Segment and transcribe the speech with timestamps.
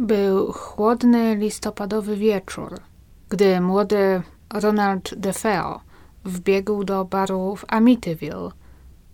[0.00, 2.80] Był chłodny listopadowy wieczór,
[3.28, 4.22] gdy młody
[4.54, 5.80] Ronald DeFeo
[6.24, 8.50] wbiegł do baru w Amityville,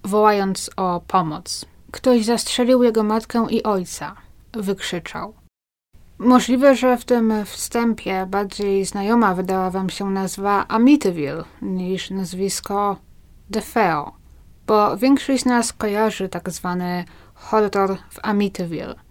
[0.04, 1.66] wołając o pomoc.
[1.90, 4.16] Ktoś zastrzelił jego matkę i ojca,
[4.52, 5.34] wykrzyczał.
[6.18, 12.96] Możliwe, że w tym wstępie bardziej znajoma wydała wam się nazwa Amityville niż nazwisko
[13.50, 14.12] DeFeo,
[14.66, 19.05] bo większość z nas kojarzy tak zwany horror w Amityville.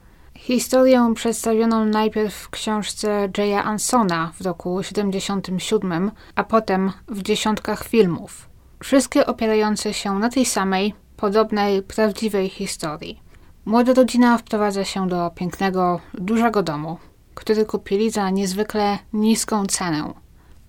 [0.45, 8.49] Historię przedstawioną najpierw w książce Jaya Ansona w roku 77, a potem w dziesiątkach filmów.
[8.83, 13.21] Wszystkie opierające się na tej samej, podobnej, prawdziwej historii.
[13.65, 16.97] Młoda rodzina wprowadza się do pięknego, dużego domu,
[17.35, 20.13] który kupili za niezwykle niską cenę.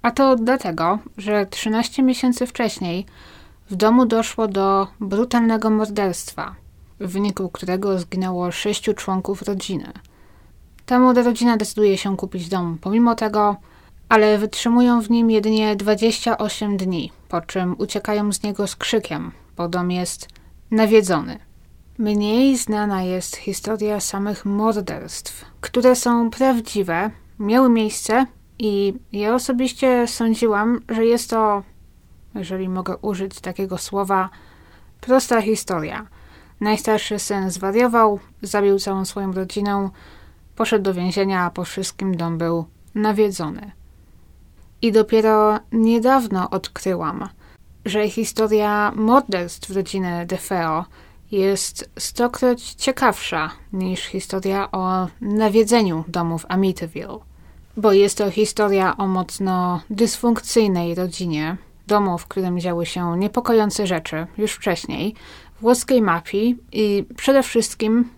[0.03, 3.07] A to dlatego, że 13 miesięcy wcześniej
[3.71, 6.55] w domu doszło do brutalnego morderstwa,
[7.01, 9.93] w wyniku którego zginęło sześciu członków rodziny.
[10.87, 13.57] Ta młoda rodzina decyduje się kupić dom pomimo tego,
[14.09, 19.69] ale wytrzymują w nim jedynie 28 dni, po czym uciekają z niego z krzykiem, bo
[19.69, 20.29] dom jest
[20.71, 21.39] nawiedzony.
[21.99, 28.27] Mniej znana jest historia samych morderstw, które są prawdziwe, miały miejsce
[28.59, 31.63] i ja osobiście sądziłam, że jest to,
[32.35, 34.31] jeżeli mogę użyć takiego słowa,
[35.01, 36.07] prosta historia.
[36.61, 39.91] Najstarszy syn zwariował, zabił całą swoją rodzinę,
[40.57, 43.73] poszedł do więzienia, a po wszystkim dom był nawiedzony.
[44.83, 47.29] I dopiero niedawno odkryłam,
[47.85, 50.85] że historia morderstw rodziny DeFeo
[51.31, 57.19] jest stokroć ciekawsza niż historia o nawiedzeniu domów Amityville,
[57.77, 64.27] bo jest to historia o mocno dysfunkcyjnej rodzinie, domu, w którym działy się niepokojące rzeczy
[64.39, 65.15] już wcześniej,
[65.61, 68.11] włoskiej mafii i przede wszystkim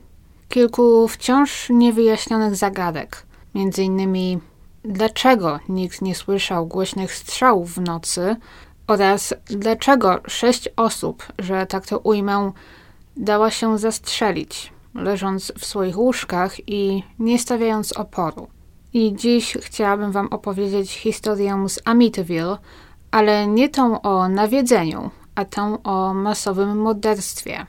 [0.48, 4.38] kilku wciąż niewyjaśnionych zagadek, między innymi
[4.84, 8.36] dlaczego nikt nie słyszał głośnych strzałów w nocy
[8.86, 12.52] oraz dlaczego sześć osób, że tak to ujmę,
[13.16, 18.48] dała się zastrzelić, leżąc w swoich łóżkach i nie stawiając oporu.
[18.92, 22.56] I dziś chciałabym Wam opowiedzieć historię z Amityville,
[23.10, 27.66] ale nie tą o nawiedzeniu, a tą o masowym morderstwie.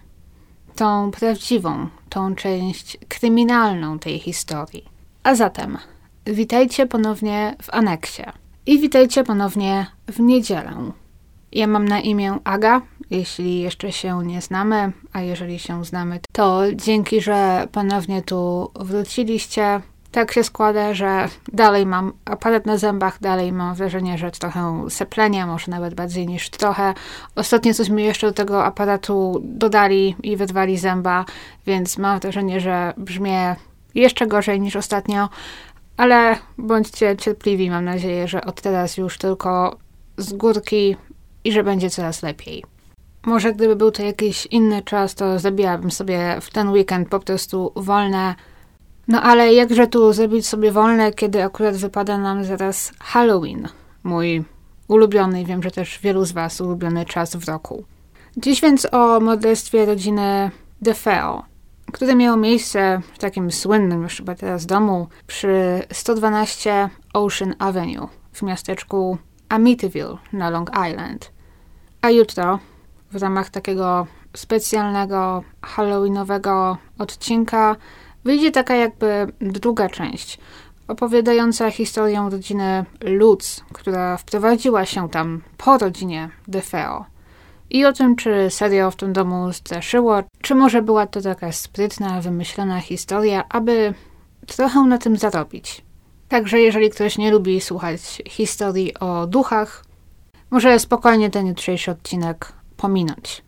[0.75, 4.85] Tą prawdziwą, tą część kryminalną tej historii.
[5.23, 5.77] A zatem,
[6.25, 8.23] witajcie ponownie w aneksie.
[8.65, 10.91] I witajcie ponownie w niedzielę.
[11.51, 16.61] Ja mam na imię Aga, jeśli jeszcze się nie znamy, a jeżeli się znamy, to
[16.75, 19.81] dzięki, że ponownie tu wróciliście.
[20.11, 25.47] Tak się składa, że dalej mam aparat na zębach, dalej mam wrażenie, że trochę seplenia,
[25.47, 26.93] może nawet bardziej niż trochę.
[27.35, 31.25] Ostatnio coś mi jeszcze do tego aparatu dodali i wydwali zęba,
[31.65, 33.55] więc mam wrażenie, że brzmię
[33.95, 35.29] jeszcze gorzej niż ostatnio,
[35.97, 39.77] ale bądźcie cierpliwi, mam nadzieję, że od teraz już tylko
[40.17, 40.95] z górki
[41.43, 42.63] i że będzie coraz lepiej.
[43.25, 47.71] Może gdyby był to jakiś inny czas, to zabijałabym sobie w ten weekend po prostu
[47.75, 48.35] wolne.
[49.09, 53.67] No ale jakże tu zrobić sobie wolne, kiedy akurat wypada nam zaraz Halloween,
[54.03, 54.43] mój
[54.87, 57.83] ulubiony, wiem, że też wielu z Was ulubiony czas w roku.
[58.37, 61.43] Dziś więc o morderstwie rodziny DeFeo,
[61.91, 68.41] które miało miejsce w takim słynnym już chyba teraz domu przy 112 Ocean Avenue w
[68.41, 69.17] miasteczku
[69.49, 71.31] Amityville na Long Island.
[72.01, 72.59] A jutro
[73.11, 77.75] w ramach takiego specjalnego halloweenowego odcinka
[78.23, 80.39] wyjdzie taka jakby druga część,
[80.87, 87.05] opowiadająca historię rodziny Lutz, która wprowadziła się tam po rodzinie DeFeo.
[87.69, 92.21] I o tym, czy serio w tym domu straszyło, czy może była to taka sprytna,
[92.21, 93.93] wymyślona historia, aby
[94.47, 95.81] trochę na tym zarobić.
[96.29, 99.85] Także jeżeli ktoś nie lubi słuchać historii o duchach,
[100.51, 103.43] może spokojnie ten jutrzejszy odcinek pominąć.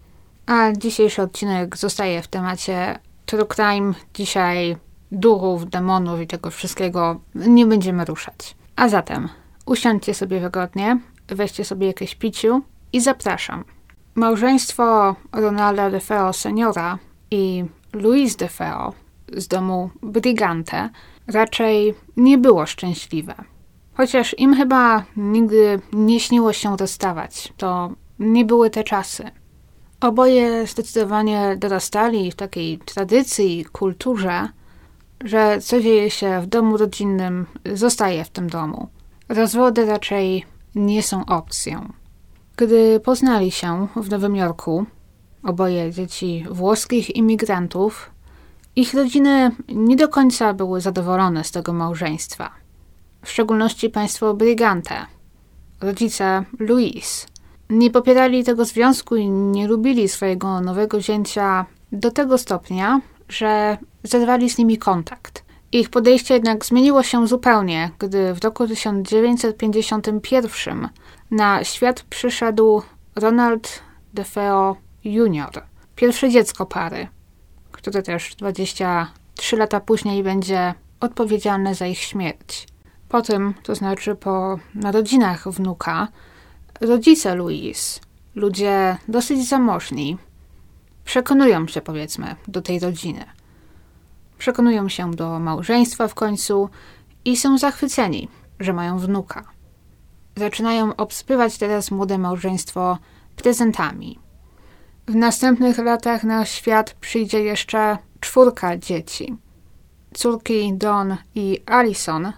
[0.46, 3.94] A dzisiejszy odcinek zostaje w temacie true crime.
[4.14, 4.78] Dzisiaj
[5.12, 8.56] duchów, demonów i tego wszystkiego nie będziemy ruszać.
[8.76, 9.30] A zatem
[9.66, 12.62] usiądźcie sobie wygodnie, weźcie sobie jakieś piciu
[12.94, 13.64] i zapraszam.
[14.16, 16.98] Małżeństwo Ronalda DeFeo seniora
[17.32, 18.94] i Louise DeFeo
[19.34, 20.90] z domu Brigante
[21.28, 23.36] raczej nie było szczęśliwe.
[23.94, 29.32] Chociaż im chyba nigdy nie śniło się rozstawać, to nie były te czasy.
[30.02, 34.50] Oboje zdecydowanie dorastali w takiej tradycji kulturze,
[35.24, 38.88] że co dzieje się w domu rodzinnym, zostaje w tym domu.
[39.30, 40.46] Rozwody raczej
[40.76, 41.94] nie są opcją.
[42.58, 44.86] Gdy poznali się w Nowym Jorku,
[45.44, 48.12] oboje dzieci włoskich imigrantów,
[48.76, 52.52] Ich rodziny nie do końca były zadowolone z tego małżeństwa.
[53.26, 55.06] W szczególności państwo Brigante,
[55.82, 57.28] rodzice Louise.
[57.72, 64.50] Nie popierali tego związku i nie lubili swojego nowego zięcia do tego stopnia, że zerwali
[64.50, 65.44] z nimi kontakt.
[65.72, 70.90] Ich podejście jednak zmieniło się zupełnie, gdy w roku 1951
[71.32, 72.82] na świat przyszedł
[73.16, 73.82] Ronald
[74.14, 75.64] DeFeo Jr.,
[75.96, 77.08] pierwsze dziecko pary,
[77.72, 82.68] które też 23 lata później będzie odpowiedzialne za ich śmierć.
[83.10, 86.08] Po tym, to znaczy po narodzinach wnuka,
[86.82, 88.00] rodzice Louise,
[88.36, 90.18] ludzie dosyć zamożni,
[91.06, 93.26] przekonują się, powiedzmy, do tej rodziny.
[94.38, 96.70] Przekonują się do małżeństwa w końcu
[97.26, 98.28] i są zachwyceni,
[98.60, 99.44] że mają wnuka.
[100.36, 102.98] Zaczynają obsypywać teraz młode małżeństwo
[103.36, 104.20] prezentami.
[105.08, 109.38] W następnych latach na świat przyjdzie jeszcze czwórka dzieci.
[110.14, 112.34] Córki Don i Alison,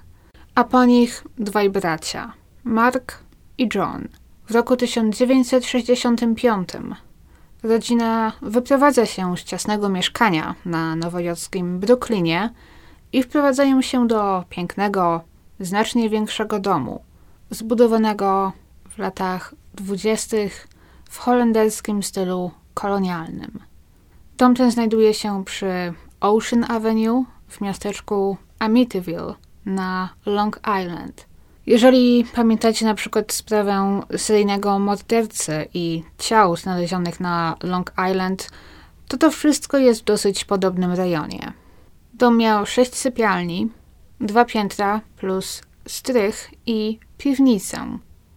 [0.55, 3.19] a po nich dwaj bracia, Mark
[3.57, 4.07] i John.
[4.45, 6.69] W roku 1965
[7.63, 12.53] rodzina wyprowadza się z ciasnego mieszkania na nowojorskim Brooklynie
[13.13, 15.21] i wprowadzają się do pięknego,
[15.59, 17.03] znacznie większego domu,
[17.49, 18.51] zbudowanego
[18.89, 20.67] w latach dwudziestych
[21.09, 23.59] w holenderskim stylu kolonialnym.
[24.37, 29.33] Dom ten znajduje się przy Ocean Avenue w miasteczku Amityville
[29.65, 31.32] na Long Island.
[31.65, 38.49] Jeżeli pamiętacie na przykład sprawę seryjnego mordercy i ciał znalezionych na Long Island,
[39.07, 41.53] to to wszystko jest w dosyć podobnym rejonie.
[42.13, 43.69] Dom miał sześć sypialni,
[44.21, 47.77] dwa piętra plus strych i piwnicę,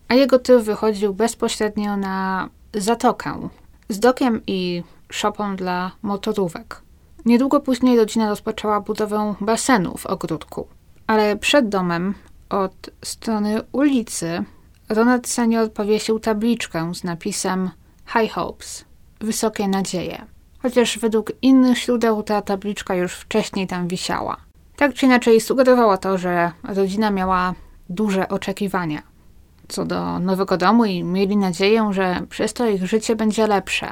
[0.09, 3.49] a jego tył wychodził bezpośrednio na zatokę
[3.89, 4.83] z dokiem i
[5.13, 6.83] szopą dla motorówek.
[7.25, 10.67] Niedługo później rodzina rozpoczęła budowę basenu w ogródku,
[11.07, 12.15] ale przed domem
[12.49, 14.45] od strony ulicy
[14.89, 17.71] Ronald Senior powiesił tabliczkę z napisem
[18.07, 18.85] High Hopes,
[19.21, 20.25] wysokie nadzieje.
[20.63, 24.37] Chociaż według innych źródeł ta tabliczka już wcześniej tam wisiała.
[24.77, 27.55] Tak czy inaczej sugerowała to, że rodzina miała
[27.89, 29.03] duże oczekiwania
[29.69, 33.89] co do nowego domu i mieli nadzieję, że przez to ich życie będzie lepsze.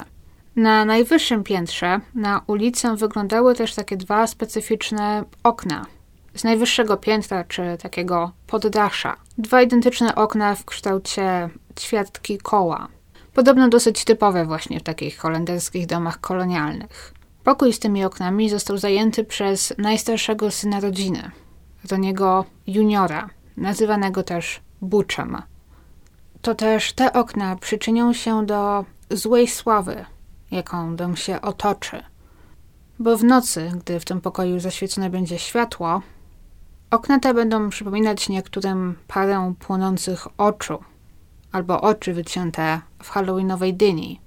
[0.57, 5.87] Na najwyższym piętrze na ulicę wyglądały też takie dwa specyficzne okna.
[6.35, 9.17] Z najwyższego piętra, czy takiego poddasza.
[9.39, 11.49] Dwa identyczne okna w kształcie
[11.81, 12.89] ćwiartki koła.
[13.35, 17.15] Podobno dosyć typowe właśnie w takich holenderskich domach kolonialnych.
[17.45, 21.31] Pokój z tymi oknami został zajęty przez najstarszego syna rodziny,
[21.91, 25.43] Roniego Juniora, nazywanego też Butchem
[26.45, 30.05] to też te okna przyczynią się do złej sławy,
[30.51, 32.03] jaką dom się otoczy.
[32.99, 36.03] Bo w nocy, gdy w tym pokoju zaświecone będzie światło,
[36.95, 40.79] okna te będą przypominać niektórym parę płonących oczu
[41.53, 44.21] albo oczy wycięte w halloweenowej dyni.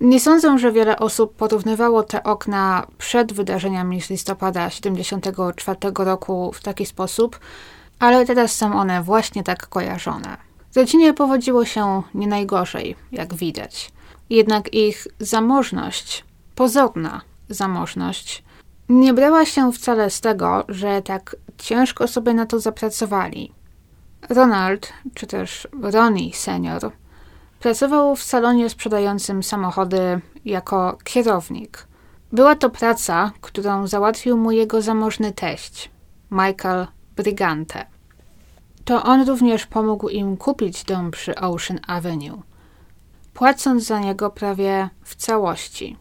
[0.00, 6.62] Nie sądzę, że wiele osób porównywało te okna przed wydarzeniami z listopada 74 roku w
[6.62, 7.40] taki sposób,
[7.98, 10.36] ale teraz są one właśnie tak kojarzone.
[10.76, 13.92] Rodzinie powodziło się nie najgorzej, jak widać.
[14.30, 16.24] Jednak ich zamożność,
[16.54, 18.44] pozorna zamożność,
[18.88, 23.52] nie brała się wcale z tego, że tak ciężko sobie na to zapracowali.
[24.28, 26.90] Ronald, czy też Ronnie senior,
[27.60, 31.86] pracował w salonie sprzedającym samochody jako kierownik.
[32.32, 35.90] Była to praca, którą załatwił mu jego zamożny teść,
[36.30, 37.94] Michael Brigante
[38.84, 42.42] to on również pomógł im kupić dom przy Ocean Avenue,
[43.34, 45.96] płacąc za niego prawie w całości.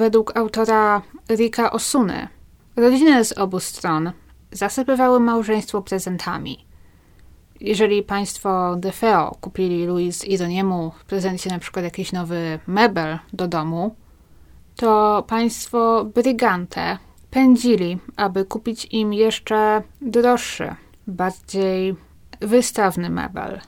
[0.00, 2.28] Według autora Rika Osuny,
[2.76, 4.12] rodziny z obu stron
[4.52, 6.66] zasypywały małżeństwo prezentami.
[7.60, 13.48] Jeżeli państwo DeFeo kupili Louis i Doniemu w prezencie na przykład jakiś nowy mebel do
[13.48, 13.94] domu,
[14.76, 16.98] to państwo Brigante
[17.30, 20.74] pędzili, aby kupić im jeszcze droższy
[21.06, 21.96] bardziej
[22.40, 23.60] wystawny mebel.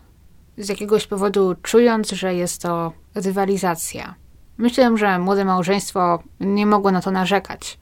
[0.58, 4.21] Z jakiegoś powodu czując, że jest to rywalizacja.
[4.58, 7.78] Myślę, że młode małżeństwo nie mogło na to narzekać.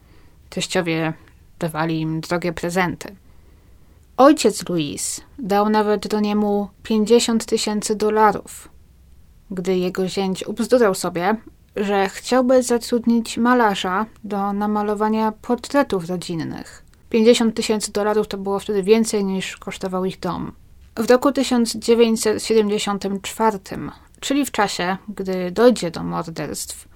[0.49, 1.13] Teściowie
[1.59, 3.15] dawali im drogie prezenty.
[4.17, 8.69] Ojciec Louis dał nawet do niemu 50 tysięcy dolarów,
[9.51, 11.35] gdy jego zięć ubzdurał sobie,
[11.75, 16.83] że chciałby zatrudnić malarza do namalowania portretów rodzinnych.
[17.09, 20.51] 50 tysięcy dolarów to było wtedy więcej niż kosztował ich dom.
[20.95, 23.59] W roku 1974,
[24.21, 26.87] czyli w czasie, gdy dojdzie do morderstw,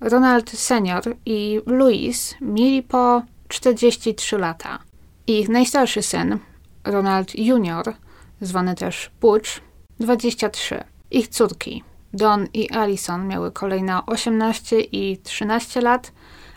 [0.00, 4.78] Ronald senior i Louise mieli po 43 lata.
[5.26, 6.38] Ich najstarszy syn,
[6.84, 7.94] Ronald junior,
[8.40, 9.60] zwany też Butch,
[10.00, 10.84] 23.
[11.10, 16.12] Ich córki, Don i Alison, miały kolejno 18 i 13 lat,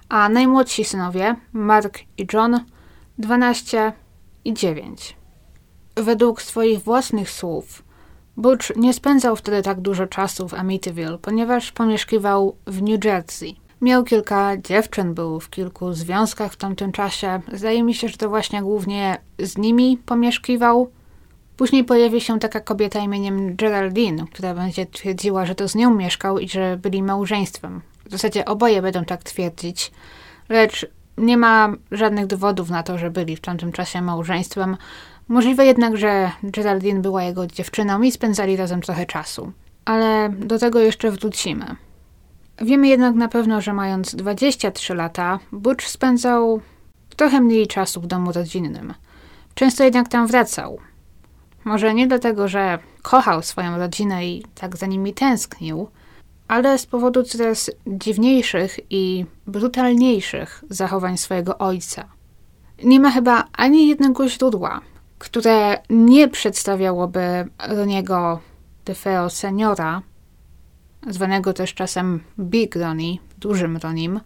[0.09, 2.59] a najmłodsi synowie, Mark i John,
[3.17, 3.93] 12
[4.45, 5.15] i 9.
[5.95, 7.82] Według swoich własnych słów,
[8.37, 13.55] Butch nie spędzał wtedy tak dużo czasu w Amityville, ponieważ pomieszkiwał w New Jersey.
[13.81, 17.41] Miał kilka dziewczyn, był w kilku związkach w tamtym czasie.
[17.53, 20.91] Zdaje mi się, że to właśnie głównie z nimi pomieszkiwał.
[21.57, 26.39] Później pojawi się taka kobieta imieniem Geraldine, która będzie twierdziła, że to z nią mieszkał
[26.39, 27.81] i że byli małżeństwem.
[28.05, 29.91] W zasadzie oboje będą tak twierdzić,
[30.49, 30.85] lecz
[31.17, 34.77] nie ma żadnych dowodów na to, że byli w tamtym czasie małżeństwem.
[35.27, 39.51] Możliwe jednak, że Geraldine była jego dziewczyną i spędzali razem trochę czasu.
[39.85, 41.65] Ale do tego jeszcze wrócimy.
[42.61, 46.61] Wiemy jednak na pewno, że mając 23 lata, Butch spędzał
[47.15, 48.93] trochę mniej czasu w domu rodzinnym.
[49.55, 50.79] Często jednak tam wracał.
[51.65, 55.87] Może nie dlatego, że kochał swoją rodzinę i tak za nimi tęsknił,
[56.47, 62.05] ale z powodu coraz dziwniejszych i brutalniejszych zachowań swojego ojca.
[62.83, 64.81] Nie ma chyba ani jednego źródła,
[65.17, 68.39] które nie przedstawiałoby Roniego
[68.85, 70.01] DeFeo seniora,
[71.07, 74.19] zwanego też czasem Big Ronnie, dużym Ronim,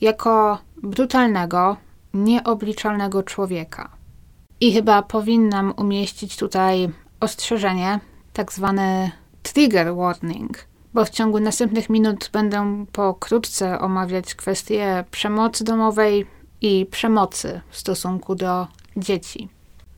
[0.00, 1.76] jako brutalnego,
[2.14, 3.90] nieobliczalnego człowieka.
[4.60, 6.88] I chyba powinnam umieścić tutaj
[7.20, 8.00] ostrzeżenie,
[8.32, 9.10] tak zwany
[9.42, 10.58] trigger warning,
[10.94, 16.26] bo w ciągu następnych minut będę pokrótce omawiać kwestie przemocy domowej
[16.60, 18.66] i przemocy w stosunku do
[18.96, 19.48] dzieci.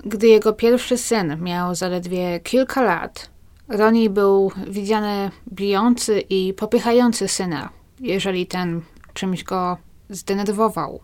[0.04, 3.30] Gdy jego pierwszy syn miał zaledwie kilka lat,
[3.68, 7.68] Ronnie był widziany bijący i popychający syna,
[8.00, 8.82] jeżeli ten
[9.14, 9.76] czymś go
[10.10, 11.00] zdenerwował.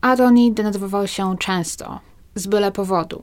[0.00, 2.00] A Ronnie denerwował się często,
[2.34, 3.22] z byle powodu.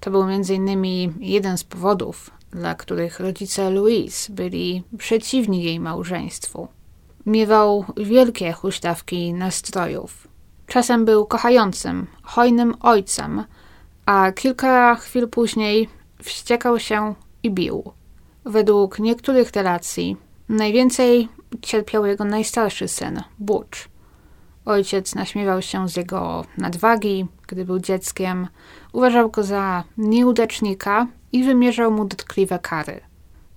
[0.00, 1.14] To był m.in.
[1.20, 6.68] jeden z powodów, dla których rodzice Louise byli przeciwni jej małżeństwu.
[7.26, 10.28] Miewał wielkie huśtawki nastrojów.
[10.66, 13.44] Czasem był kochającym, hojnym ojcem,
[14.06, 15.88] a kilka chwil później
[16.22, 17.92] wściekał się i bił.
[18.44, 20.16] Według niektórych relacji
[20.48, 21.28] najwięcej
[21.62, 23.88] cierpiał jego najstarszy syn, Butch.
[24.64, 28.48] Ojciec naśmiewał się z jego nadwagi, gdy był dzieckiem,
[28.92, 33.00] uważał go za nieudacznika i wymierzał mu dotkliwe kary.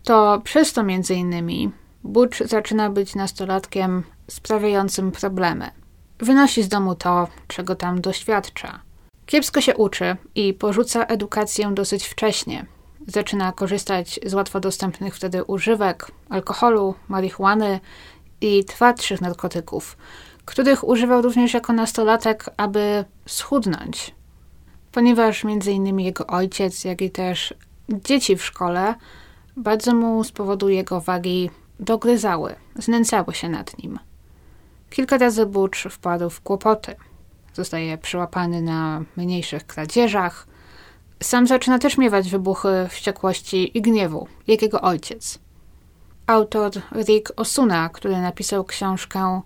[0.04, 1.72] To przez to między innymi
[2.04, 5.72] Butch zaczyna być nastolatkiem sprawiającym problemy.
[6.20, 8.89] Wynosi z domu to, czego tam doświadcza.
[9.30, 12.66] Kiepsko się uczy i porzuca edukację dosyć wcześnie.
[13.08, 17.80] Zaczyna korzystać z łatwo dostępnych wtedy używek, alkoholu, marihuany
[18.42, 19.98] i twardszych narkotyków,
[20.46, 24.16] których używał również jako nastolatek, aby schudnąć.
[24.92, 27.54] Ponieważ innymi jego ojciec, jak i też
[27.90, 28.96] dzieci w szkole
[29.58, 34.00] bardzo mu z powodu jego wagi dogryzały, znęcały się nad nim.
[34.90, 36.96] Kilka razy Butch wpadł w kłopoty.
[37.60, 40.48] Zostaje przyłapany na mniejszych kradzieżach.
[41.24, 45.40] Sam zaczyna też miewać wybuchy wściekłości i gniewu, jak jego ojciec.
[46.28, 49.42] Autor Rick Osuna, który napisał książkę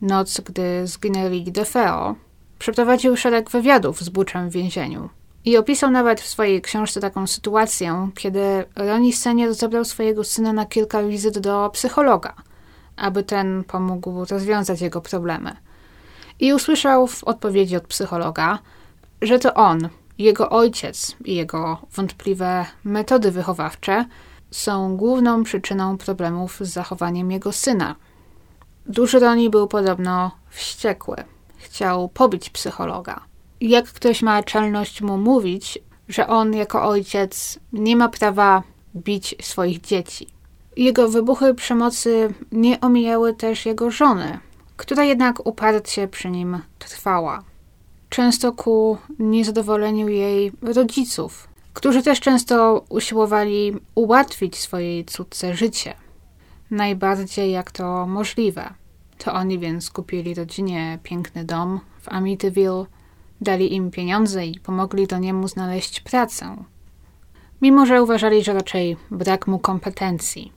[0.00, 2.14] Noc, gdy zginęli DeFeo,
[2.58, 5.08] przeprowadził szereg wywiadów z Butchem w więzieniu.
[5.44, 10.66] I opisał nawet w swojej książce taką sytuację, kiedy Ronnie Senior zabrał swojego syna na
[10.66, 12.34] kilka wizyt do psychologa,
[12.96, 15.63] aby ten pomógł rozwiązać jego problemy.
[16.40, 18.58] I usłyszał w odpowiedzi od psychologa,
[19.22, 19.88] że to on,
[20.18, 24.04] jego ojciec i jego wątpliwe metody wychowawcze
[24.50, 27.96] są główną przyczyną problemów z zachowaniem jego syna.
[28.86, 31.16] Duży Ronnie był podobno wściekły.
[31.56, 33.20] Chciał pobić psychologa
[33.60, 38.62] jak ktoś ma czelność mu mówić, że on jako ojciec nie ma prawa
[38.96, 40.26] bić swoich dzieci.
[40.76, 44.38] Jego wybuchy przemocy nie omijały też jego żony,
[44.76, 47.42] która jednak uparcie przy nim trwała.
[48.08, 55.94] Często ku niezadowoleniu jej rodziców, którzy też często usiłowali ułatwić swojej córce życie.
[56.70, 58.74] Najbardziej jak to możliwe.
[59.18, 62.84] To oni więc kupili rodzinie piękny dom w Amityville,
[63.40, 66.56] dali im pieniądze i pomogli do niemu znaleźć pracę.
[67.62, 70.52] Mimo, że uważali, że raczej brak mu kompetencji.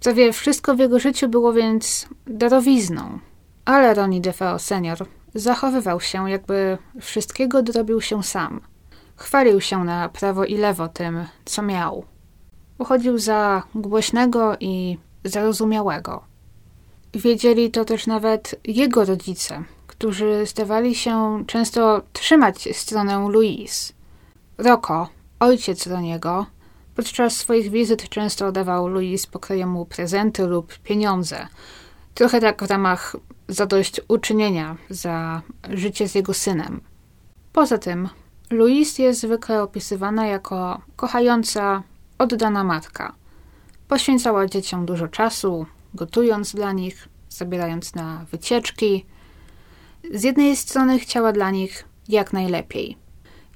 [0.00, 3.18] Prawie wszystko w jego życiu było więc darowizną.
[3.66, 8.60] Ale Ronnie DeFeo senior zachowywał się, jakby wszystkiego dorobił się sam.
[9.16, 12.04] Chwalił się na prawo i lewo tym, co miał.
[12.78, 16.24] Uchodził za głośnego i zarozumiałego.
[17.14, 23.92] Wiedzieli to też nawet jego rodzice, którzy zdawali się często trzymać stronę Louise.
[24.58, 25.08] Rocco,
[25.40, 26.46] ojciec Roniego,
[26.94, 31.46] podczas swoich wizyt często dawał Louise pokrojemu prezenty lub pieniądze.
[32.14, 33.16] Trochę tak w ramach
[33.48, 36.80] zadośćuczynienia za życie z jego synem.
[37.52, 38.08] Poza tym,
[38.50, 41.82] Louise jest zwykle opisywana jako kochająca,
[42.18, 43.14] oddana matka.
[43.88, 49.06] Poświęcała dzieciom dużo czasu, gotując dla nich, zabierając na wycieczki.
[50.14, 52.96] Z jednej strony chciała dla nich jak najlepiej.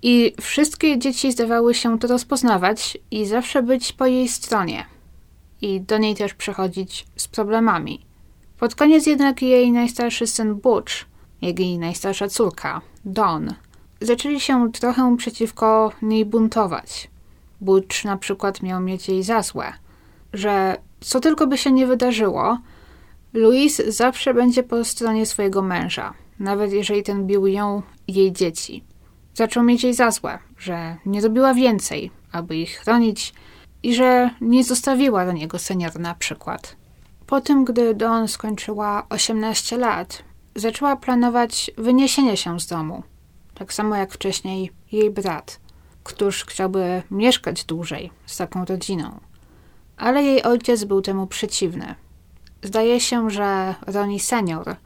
[0.03, 4.87] I wszystkie dzieci zdawały się to rozpoznawać i zawsze być po jej stronie.
[5.61, 8.10] I do niej też przychodzić z problemami.
[8.61, 10.93] Pod koniec jednak jej najstarszy syn Butch,
[11.43, 13.49] jak i najstarsza córka, Dawn,
[14.01, 17.11] zaczęli się trochę przeciwko niej buntować.
[17.61, 19.73] Butch na przykład miał mieć jej za złe,
[20.33, 22.59] że co tylko by się nie wydarzyło,
[23.33, 28.85] Louise zawsze będzie po stronie swojego męża, nawet jeżeli ten bił ją i jej dzieci.
[29.35, 33.35] Zaczął mieć jej za złe, że nie robiła więcej, aby ich chronić
[33.83, 36.80] i że nie zostawiła do niego senior na przykład.
[37.31, 40.23] Po tym, gdy Dawn skończyła 18 lat,
[40.55, 43.03] zaczęła planować wyniesienie się z domu.
[43.55, 45.61] Tak samo jak wcześniej jej brat,
[46.05, 49.21] któż chciałby mieszkać dłużej z taką rodziną.
[49.97, 51.95] Ale jej ojciec był temu przeciwny.
[52.63, 54.77] Zdaje się, że Ronnie senior,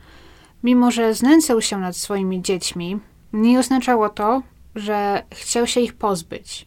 [0.62, 3.00] mimo że znęcał się nad swoimi dziećmi,
[3.32, 4.42] nie oznaczało to,
[4.74, 6.66] że chciał się ich pozbyć.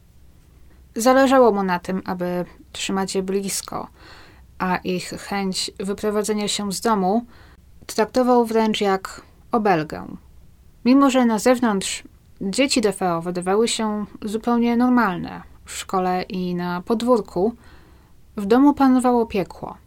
[0.96, 3.88] Zależało mu na tym, aby trzymać je blisko,
[4.60, 7.26] a ich chęć wyprowadzenia się z domu
[7.86, 9.22] traktował wręcz jak
[9.52, 10.08] obelgę.
[10.86, 12.04] Mimo, że na zewnątrz
[12.42, 17.56] dzieci DFO wydawały się zupełnie normalne w szkole i na podwórku,
[18.38, 19.78] w domu panowało piekło.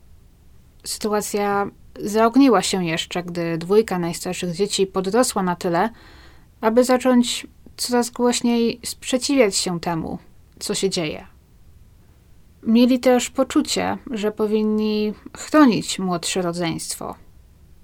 [0.84, 1.66] Sytuacja
[2.00, 5.90] zaogniła się jeszcze, gdy dwójka najstarszych dzieci podrosła na tyle,
[6.60, 7.46] aby zacząć
[7.76, 10.18] coraz głośniej sprzeciwiać się temu,
[10.58, 11.26] co się dzieje.
[12.62, 17.14] Mieli też poczucie, że powinni chronić młodsze rodzeństwo.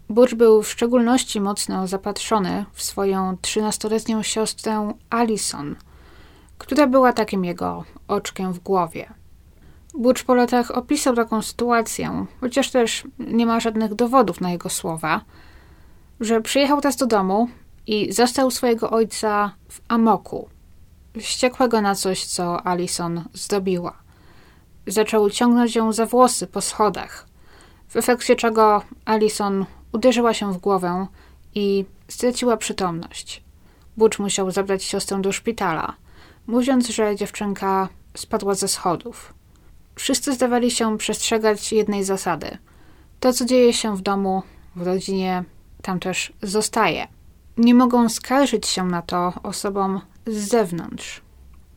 [0.09, 5.77] Butch był w szczególności mocno zapatrzony w swoją trzynastoletnią siostrę Alison,
[6.59, 9.12] która była takim jego oczkiem w głowie.
[9.95, 15.21] Butch po latach opisał taką sytuację, chociaż też nie ma żadnych dowodów na jego słowa,
[16.21, 17.49] że przyjechał teraz do domu
[17.87, 20.49] i zastał swojego ojca w amoku,
[21.21, 24.06] wściekłego na coś, co Alison zdobiła.
[24.87, 27.27] Zaczął ciągnąć ją za włosy po schodach,
[27.88, 31.07] w efekcie czego Alison uderzyła się w głowę
[31.55, 33.42] i straciła przytomność.
[33.96, 35.94] Butch musiał zabrać siostrę do szpitala,
[36.46, 39.35] mówiąc, że dziewczynka spadła ze schodów.
[39.94, 42.59] Wszyscy zdawali się przestrzegać jednej zasady.
[43.20, 44.42] To, co dzieje się w domu,
[44.77, 45.44] w rodzinie,
[45.83, 47.09] tam też zostaje.
[47.57, 51.26] Nie mogą skarżyć się na to osobom z zewnątrz.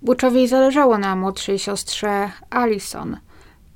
[0.02, 3.18] Butchowi zależało na młodszej siostrze Alison,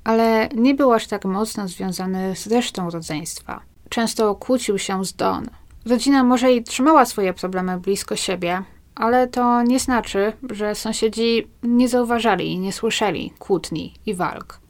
[0.04, 3.60] ale nie był aż tak mocno związany z resztą rodzeństwa.
[3.88, 5.46] Często kłócił się z Don.
[5.86, 8.62] Rodzina może i trzymała swoje problemy blisko siebie,
[8.94, 14.60] ale to nie znaczy, że sąsiedzi nie zauważali i nie słyszeli kłótni i walk.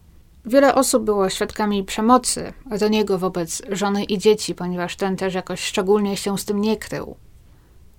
[0.45, 5.63] Wiele osób było świadkami przemocy do niego wobec żony i dzieci, ponieważ ten też jakoś
[5.63, 7.15] szczególnie się z tym nie krył.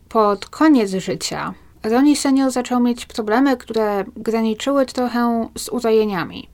[0.09, 1.55] Pod koniec życia
[1.91, 6.49] Ronnie senior zaczął mieć problemy, które graniczyły trochę z urojeniami.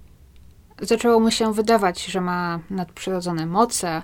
[0.81, 4.03] Zaczęło mu się wydawać, że ma nadprzyrodzone moce,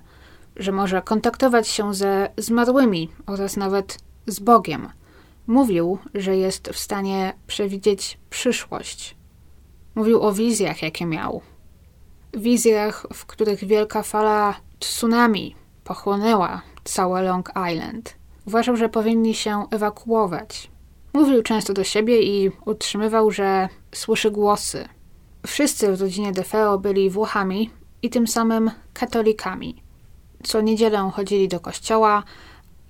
[0.56, 4.88] że może kontaktować się ze zmarłymi oraz nawet z Bogiem.
[5.46, 9.16] Mówił, że jest w stanie przewidzieć przyszłość.
[9.94, 11.42] Mówił o wizjach, jakie miał.
[12.34, 18.14] Wizjach, w których wielka fala tsunami pochłonęła całe Long Island.
[18.46, 20.70] Uważał, że powinni się ewakuować.
[21.12, 24.88] Mówił często do siebie i utrzymywał, że słyszy głosy.
[25.46, 27.70] Wszyscy w rodzinie DeFeo byli Włochami
[28.02, 29.82] i tym samym katolikami.
[30.42, 32.22] Co niedzielę chodzili do kościoła,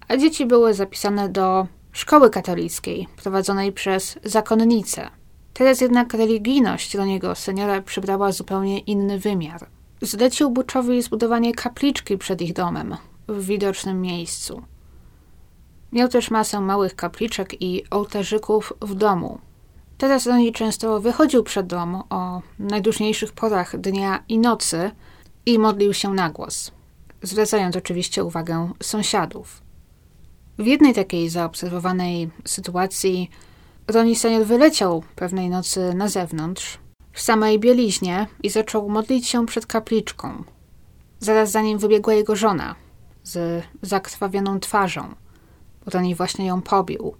[0.08, 5.10] a dzieci były zapisane do szkoły katolickiej prowadzonej przez zakonnicę.
[5.52, 9.66] Teraz jednak religijność do niego seniora przybrała zupełnie inny wymiar.
[10.02, 12.96] Zlecił Buczowi zbudowanie kapliczki przed ich domem,
[13.28, 14.62] w widocznym miejscu.
[15.92, 19.38] Miał też masę małych kapliczek i ołtarzyków w domu.
[19.98, 24.90] Teraz Roni często wychodził przed dom o najdłużniejszych porach dnia i nocy
[25.46, 26.70] i modlił się na głos,
[27.22, 29.62] zwracając oczywiście uwagę sąsiadów.
[30.58, 33.30] W jednej takiej zaobserwowanej sytuacji
[33.88, 36.78] Roni senior wyleciał pewnej nocy na zewnątrz,
[37.12, 40.44] w samej bieliźnie i zaczął modlić się przed kapliczką.
[41.20, 42.74] Zaraz za nim wybiegła jego żona
[43.22, 45.14] z zakrwawioną twarzą.
[45.88, 47.14] Ronnie właśnie ją pobił.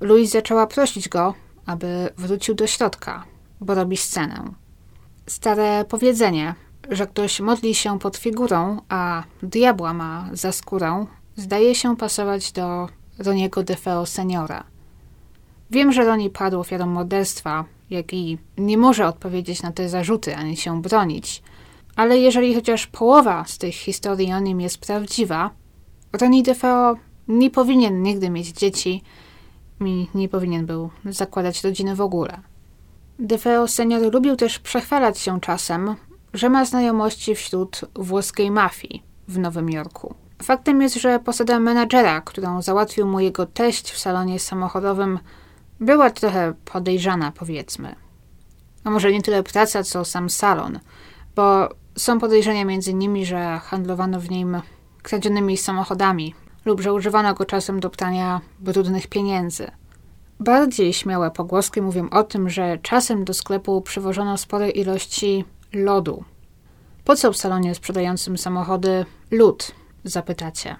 [0.00, 1.34] Louise zaczęła prosić go,
[1.66, 3.24] aby wrócił do środka,
[3.60, 4.52] bo robi scenę.
[5.26, 6.54] Stare powiedzenie,
[6.90, 12.88] że ktoś modli się pod figurą, a diabła ma za skórą, zdaje się pasować do
[13.18, 14.64] Roniego DeFeo seniora.
[15.70, 20.56] Wiem, że Roni padł ofiarą morderstwa, jak i nie może odpowiedzieć na te zarzuty ani
[20.56, 21.42] się bronić,
[21.96, 25.50] ale jeżeli chociaż połowa z tych historii o nim jest prawdziwa,
[26.12, 26.96] Roni DeFeo
[27.28, 29.02] nie powinien nigdy mieć dzieci
[29.80, 32.40] i nie powinien był zakładać rodziny w ogóle.
[33.18, 35.94] DeFeo senior lubił też przechwalać się czasem,
[36.34, 40.14] że ma znajomości wśród włoskiej mafii w Nowym Jorku.
[40.42, 45.18] Faktem jest, że posada menadżera, którą załatwił mu jego teść w salonie samochodowym,
[45.80, 47.94] była trochę podejrzana, powiedzmy.
[48.84, 50.78] A może nie tyle praca, co sam salon,
[51.36, 54.60] bo są podejrzenia między nimi, że handlowano w nim
[55.02, 56.34] kradzionymi samochodami
[56.66, 59.70] lub że używano go czasem do prania brudnych pieniędzy.
[60.40, 66.24] Bardziej śmiałe pogłoski mówią o tym, że czasem do sklepu przywożono spore ilości lodu.
[67.04, 69.72] Po co w salonie sprzedającym samochody lód?
[70.04, 70.76] Zapytacie.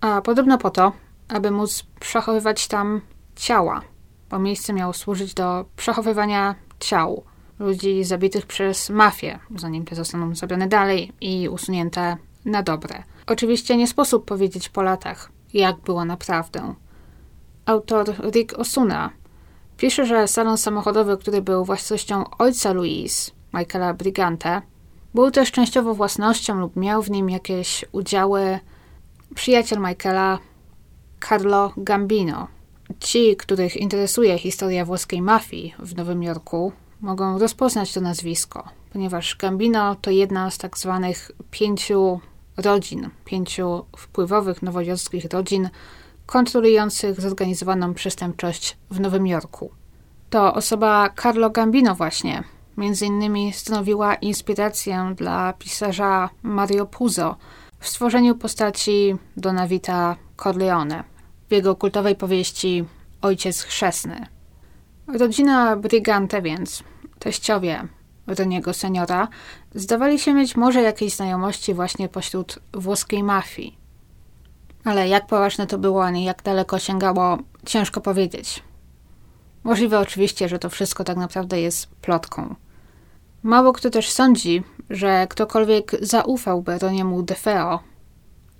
[0.00, 0.92] A podobno po to,
[1.28, 3.00] aby móc przechowywać tam
[3.36, 3.82] ciała,
[4.30, 7.24] bo miejsce miało służyć do przechowywania ciał
[7.58, 12.16] ludzi zabitych przez mafię, zanim te zostaną zabrane dalej i usunięte
[12.48, 13.02] na dobre.
[13.26, 16.74] Oczywiście nie sposób powiedzieć po latach, jak było naprawdę.
[17.66, 19.10] Autor Rick Osuna
[19.76, 24.62] pisze, że salon samochodowy, który był własnością ojca Louise, Michaela Brigante,
[25.14, 28.58] był też częściowo własnością lub miał w nim jakieś udziały
[29.34, 30.38] przyjaciel Michaela,
[31.28, 32.48] Carlo Gambino.
[33.00, 39.94] Ci, których interesuje historia włoskiej mafii w Nowym Jorku, mogą rozpoznać to nazwisko, ponieważ Gambino
[39.94, 42.20] to jedna z tak zwanych pięciu
[42.58, 45.70] rodzin, pięciu wpływowych nowojorskich rodzin
[46.26, 49.70] kontrolujących zorganizowaną przestępczość w Nowym Jorku.
[50.30, 52.44] To osoba Carlo Gambino właśnie,
[52.76, 57.36] między innymi stanowiła inspirację dla pisarza Mario Puzo
[57.78, 61.04] w stworzeniu postaci Dona Vita Corleone
[61.48, 62.84] w jego kultowej powieści
[63.22, 64.26] Ojciec Chrzestny.
[65.06, 66.82] Rodzina Brigante więc,
[67.18, 67.88] teściowie
[68.26, 69.28] Roniego seniora,
[69.74, 73.78] zdawali się mieć może jakieś znajomości właśnie pośród włoskiej mafii.
[74.84, 78.62] Ale jak poważne to było, ani jak daleko sięgało, ciężko powiedzieć.
[79.64, 82.54] Możliwe oczywiście, że to wszystko tak naprawdę jest plotką.
[83.42, 87.80] Mało kto też sądzi, że ktokolwiek zaufałby Roniemu DeFeo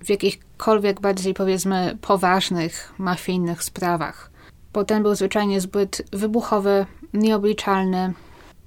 [0.03, 4.31] w jakichkolwiek bardziej powiedzmy poważnych, mafijnych sprawach,
[4.73, 8.13] bo ten był zwyczajnie zbyt wybuchowy, nieobliczalny.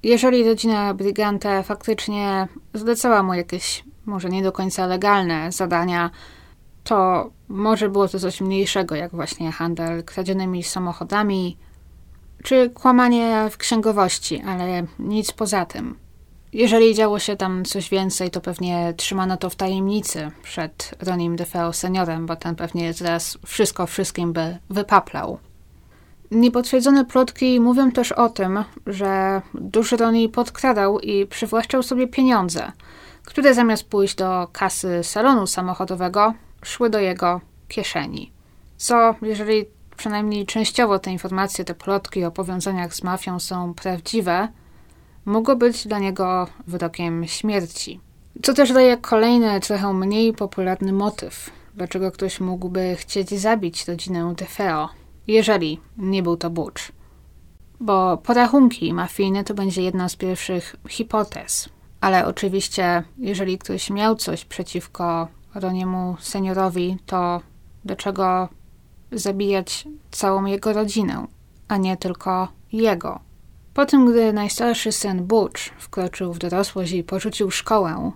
[0.03, 6.11] Jeżeli rodzina Brigante faktycznie zlecała mu jakieś, może nie do końca legalne zadania,
[6.85, 11.57] to może było to coś mniejszego, jak właśnie handel kradzionymi samochodami,
[12.43, 15.99] czy kłamanie w księgowości, ale nic poza tym.
[16.53, 21.73] Jeżeli działo się tam coś więcej, to pewnie trzymano to w tajemnicy przed Ronim DeFeo
[21.73, 25.38] seniorem, bo ten pewnie zaraz wszystko wszystkim by wypaplał.
[26.35, 32.73] Niepotwierdzone plotki mówią też o tym, że duży Roni podkradał i przywłaszczał sobie pieniądze,
[33.25, 38.33] które zamiast pójść do kasy salonu samochodowego, szły do jego kieszeni.
[38.77, 39.64] Co, jeżeli
[39.97, 44.49] przynajmniej częściowo te informacje, te plotki o powiązaniach z mafią są prawdziwe,
[45.25, 48.01] mogło być dla niego wyrokiem śmierci.
[48.42, 55.02] Co też daje kolejny, trochę mniej popularny motyw, dlaczego ktoś mógłby chcieć zabić rodzinę DeFeo,
[55.27, 56.93] jeżeli nie był to Butch.
[57.81, 61.69] Bo porachunki mafijne to będzie jedna z pierwszych hipotez.
[62.01, 67.41] Ale oczywiście, jeżeli ktoś miał coś przeciwko Roniemu seniorowi, to
[67.85, 68.49] dlaczego
[69.13, 71.27] zabijać całą jego rodzinę,
[71.69, 73.21] a nie tylko jego?
[73.75, 78.13] Po tym, gdy najstarszy syn Butch wkroczył w dorosłość i porzucił szkołę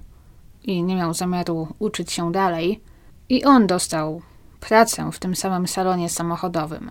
[0.65, 2.81] i nie miał zamiaru uczyć się dalej,
[3.29, 4.23] i on dostał
[4.61, 6.91] pracę w tym samym salonie samochodowym.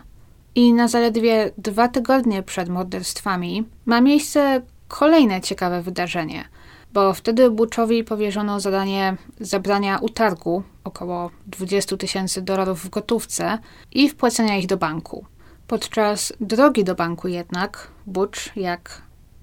[0.56, 6.46] I na zaledwie dwa tygodnie przed morderstwami ma miejsce kolejne ciekawe wydarzenie,
[6.94, 13.58] bo wtedy Butchowi powierzono zadanie zabrania utargu około 20 tysięcy dolarów w gotówce
[13.92, 15.26] i wpłacenia ich do banku.
[15.68, 19.02] Podczas drogi do banku jednak Butch, jak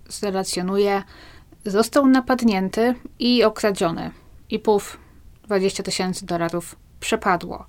[0.09, 1.03] zrelacjonuje,
[1.65, 4.11] został napadnięty i okradziony.
[4.51, 4.99] I puf,
[5.45, 7.67] 20 tysięcy dolarów przepadło.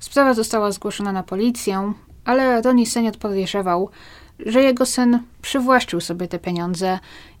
[0.00, 1.92] Sprawa została zgłoszona na policję,
[2.24, 3.90] ale Ronnie senior podejrzewał,
[4.46, 6.98] że jego syn przywłaszczył sobie te pieniądze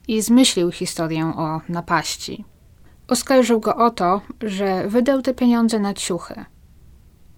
[0.08, 2.44] i zmyślił historię o napaści.
[3.08, 6.44] Oskarżył go o to, że wydał te pieniądze na ciuchy.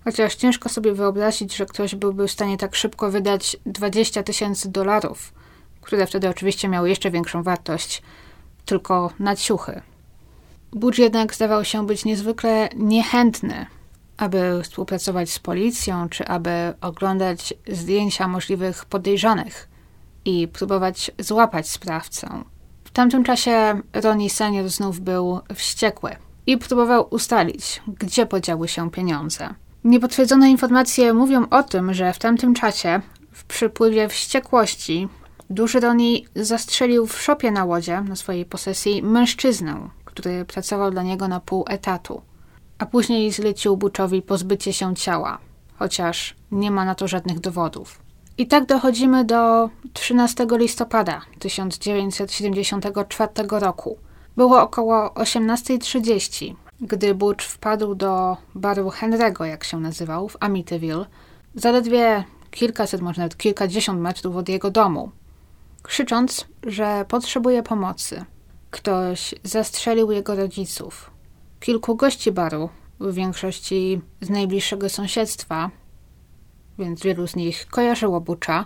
[0.05, 5.33] Chociaż ciężko sobie wyobrazić, że ktoś byłby w stanie tak szybko wydać 20 tysięcy dolarów,
[5.81, 8.03] które wtedy oczywiście miały jeszcze większą wartość,
[8.65, 9.83] tylko na ciuchy.
[10.73, 13.67] Butch jednak zdawał się być niezwykle niechętny,
[14.23, 19.69] aby współpracować z policją, czy aby oglądać zdjęcia możliwych podejrzanych
[20.25, 22.45] i próbować złapać sprawcę.
[22.85, 26.11] W tamtym czasie Ronnie senior znów był wściekły
[26.47, 29.55] i próbował ustalić, gdzie podziały się pieniądze.
[29.85, 33.01] Niepotwierdzone informacje mówią o tym, że w tamtym czasie,
[33.33, 35.09] w przypływie wściekłości,
[35.51, 41.29] duży Ronnie zastrzelił w szopie na łodzie na swojej posesji mężczyznę, który pracował dla niego
[41.29, 42.23] na pół etatu,
[42.83, 45.39] a później zlecił Butchowi pozbycie się ciała,
[45.79, 48.03] chociaż nie ma na to żadnych dowodów.
[48.39, 53.99] I tak dochodzimy do 13 listopada 1974 roku.
[54.37, 61.07] Było około 18.30, gdy Butch wpadł do baru Henry'ego, jak się nazywał, w Amityville,
[61.55, 65.11] zaledwie kilkaset, może nawet kilkadziesiąt metrów od jego domu,
[65.83, 68.25] krzycząc, że potrzebuje pomocy.
[68.71, 71.12] Ktoś zastrzelił jego rodziców.
[71.63, 72.69] Kilku gości baru,
[73.01, 75.71] w większości z najbliższego sąsiedztwa,
[76.79, 78.65] więc wielu z nich kojarzyło Butcha,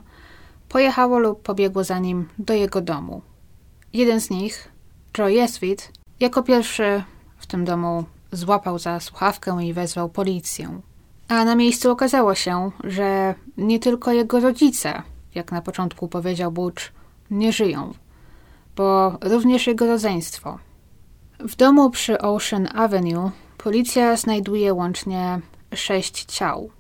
[0.68, 3.22] pojechało lub pobiegło za nim do jego domu.
[3.92, 4.72] Jeden z nich,
[5.18, 7.02] Joe Yeswit, jako pierwszy
[7.36, 10.80] w tym domu złapał za słuchawkę i wezwał policję.
[11.28, 15.02] A na miejscu okazało się, że nie tylko jego rodzice,
[15.34, 16.82] jak na początku powiedział Butch,
[17.30, 17.94] nie żyją,
[18.76, 20.58] bo również jego rodzeństwo.
[21.38, 25.40] W domu przy Ocean Avenue policja znajduje łącznie
[25.74, 26.70] sześć ciał.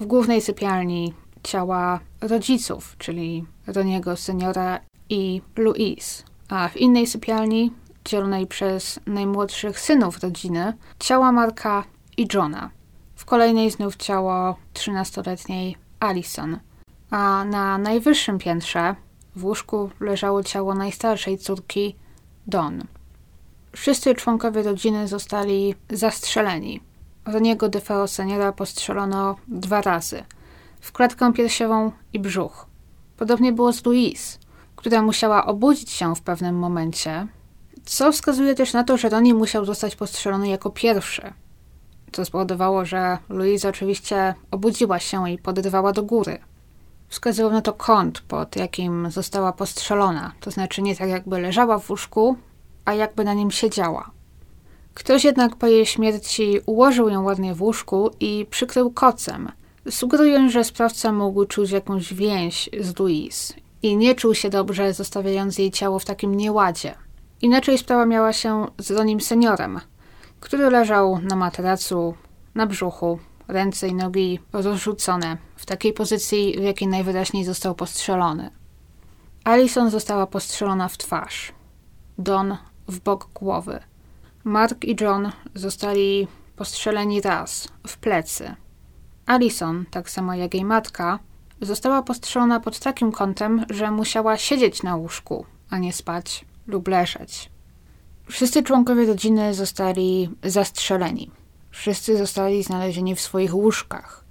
[0.00, 7.72] W głównej sypialni ciała rodziców, czyli Roniego seniora i Louise, a w innej sypialni,
[8.04, 11.84] dzielonej przez najmłodszych synów rodziny, ciała Marka
[12.16, 12.70] i Johna.
[13.16, 16.58] W kolejnej znów ciało 13-letniej Alison,
[17.10, 18.94] a na najwyższym piętrze
[19.36, 21.96] w łóżku leżało ciało najstarszej córki,
[22.46, 22.84] Don.
[23.76, 26.80] Wszyscy członkowie rodziny zostali zastrzeleni.
[27.26, 30.22] Roniego DeFeo seniora postrzelono dwa razy.
[30.80, 32.66] W klatkę piersiową i brzuch.
[33.16, 34.38] Podobnie było z Louise,
[34.76, 37.26] która musiała obudzić się w pewnym momencie,
[37.84, 41.32] co wskazuje też na to, że Ronnie musiał zostać postrzelony jako pierwszy.
[42.12, 46.38] To spowodowało, że Louise oczywiście obudziła się i podrywała do góry
[47.08, 51.90] wskazywał na to kąt, pod jakim została postrzelona, to znaczy nie tak jakby leżała w
[51.90, 52.36] łóżku,
[52.84, 54.10] a jakby na nim siedziała.
[54.94, 59.52] Ktoś jednak po jej śmierci ułożył ją ładnie w łóżku i przykrył kocem,
[59.90, 65.58] sugerując, że sprawca mógł czuć jakąś więź z Louise i nie czuł się dobrze, zostawiając
[65.58, 66.94] jej ciało w takim nieładzie.
[67.42, 69.80] Inaczej sprawa miała się z Ronim seniorem,
[70.40, 72.14] który leżał na materacu,
[72.54, 73.18] na brzuchu,
[73.48, 78.50] ręce i nogi rozrzucone, w takiej pozycji, w jakiej najwyraźniej został postrzelony.
[79.44, 81.52] Alison została postrzelona w twarz,
[82.18, 82.56] Don
[82.88, 83.80] w bok głowy.
[84.44, 88.54] Mark i John zostali postrzeleni raz, w plecy.
[89.26, 91.18] Alison, tak samo jak jej matka,
[91.60, 97.50] została postrzelona pod takim kątem, że musiała siedzieć na łóżku, a nie spać lub leżeć.
[98.30, 101.30] Wszyscy członkowie rodziny zostali zastrzeleni.
[101.70, 104.24] Wszyscy zostali znalezieni w swoich łóżkach,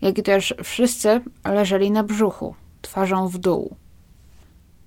[0.00, 3.76] jak i też wszyscy leżeli na brzuchu, twarzą w dół.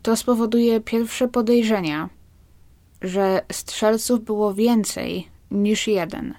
[0.02, 2.10] To spowoduje pierwsze podejrzenia,
[3.02, 6.34] że strzelców było więcej niż jeden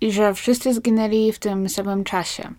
[0.00, 2.52] i że wszyscy zginęli w tym samym czasie.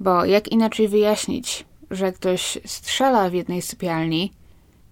[0.00, 4.32] Bo jak inaczej wyjaśnić, że ktoś strzela w jednej sypialni,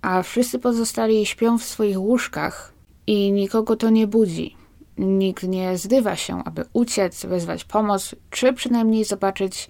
[0.03, 2.73] a wszyscy pozostali śpią w swoich łóżkach
[3.07, 4.57] i nikogo to nie budzi?
[4.99, 9.69] Nikt nie zdywa się, aby uciec, wezwać pomoc, czy przynajmniej zobaczyć,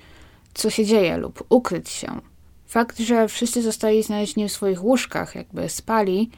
[0.55, 2.21] co się dzieje, lub ukryć się.
[2.67, 6.31] Fakt, że wszyscy zostali znalezieni w swoich łóżkach, jakby spali,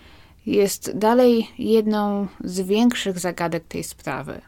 [0.46, 4.40] jest dalej jedną z większych zagadek tej sprawy.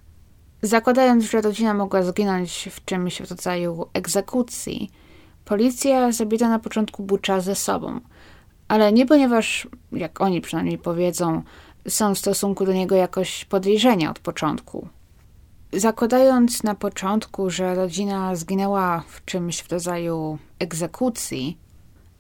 [0.62, 4.90] Zakładając, że rodzina mogła zginąć w czymś w rodzaju egzekucji,
[5.44, 8.00] policja zabiera na początku Bucza ze sobą.
[8.68, 11.42] Ale nie ponieważ, jak oni przynajmniej powiedzą,
[11.88, 14.88] są w stosunku do niego jakoś podejrzenia od początku.
[15.72, 21.58] Zakładając na początku, że rodzina zginęła w czymś w rodzaju egzekucji,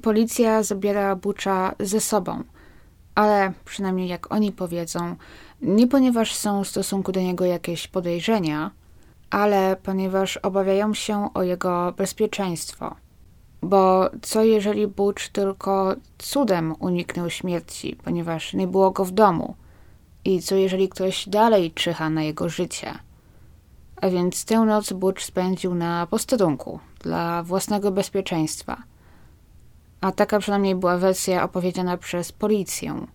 [0.02, 2.44] policja zabiera Bucza ze sobą,
[3.14, 5.16] ale przynajmniej jak oni powiedzą,
[5.62, 8.70] nie ponieważ są w stosunku do niego jakieś podejrzenia,
[9.30, 12.94] ale ponieważ obawiają się o jego bezpieczeństwo.
[13.62, 19.54] Bo co jeżeli Butch tylko cudem uniknął śmierci, ponieważ nie było go w domu?
[20.24, 22.94] I co jeżeli ktoś dalej czyha na jego życie?
[23.96, 28.82] A więc tę noc Butch spędził na posterunku dla własnego bezpieczeństwa.
[30.04, 33.06] A taka przynajmniej była wersja opowiedziana przez policję.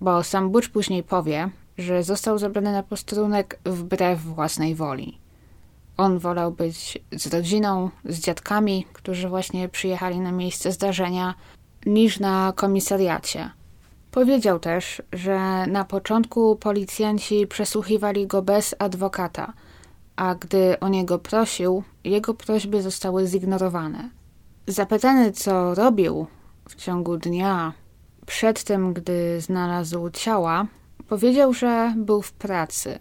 [0.00, 5.18] Bo sam Butch później powie, że został zabrany na posterunek wbrew własnej woli.
[5.96, 11.34] On wolał być z rodziną, z dziadkami, którzy właśnie przyjechali na miejsce zdarzenia,
[11.86, 13.50] niż na komisariacie.
[14.10, 19.52] Powiedział też, że na początku policjanci przesłuchiwali go bez adwokata,
[20.16, 24.10] a gdy o niego prosił, jego prośby zostały zignorowane.
[24.66, 26.26] Zapytany, co robił
[26.68, 27.72] w ciągu dnia
[28.26, 30.66] przed tym, gdy znalazł ciała,
[31.08, 32.98] powiedział, że był w pracy.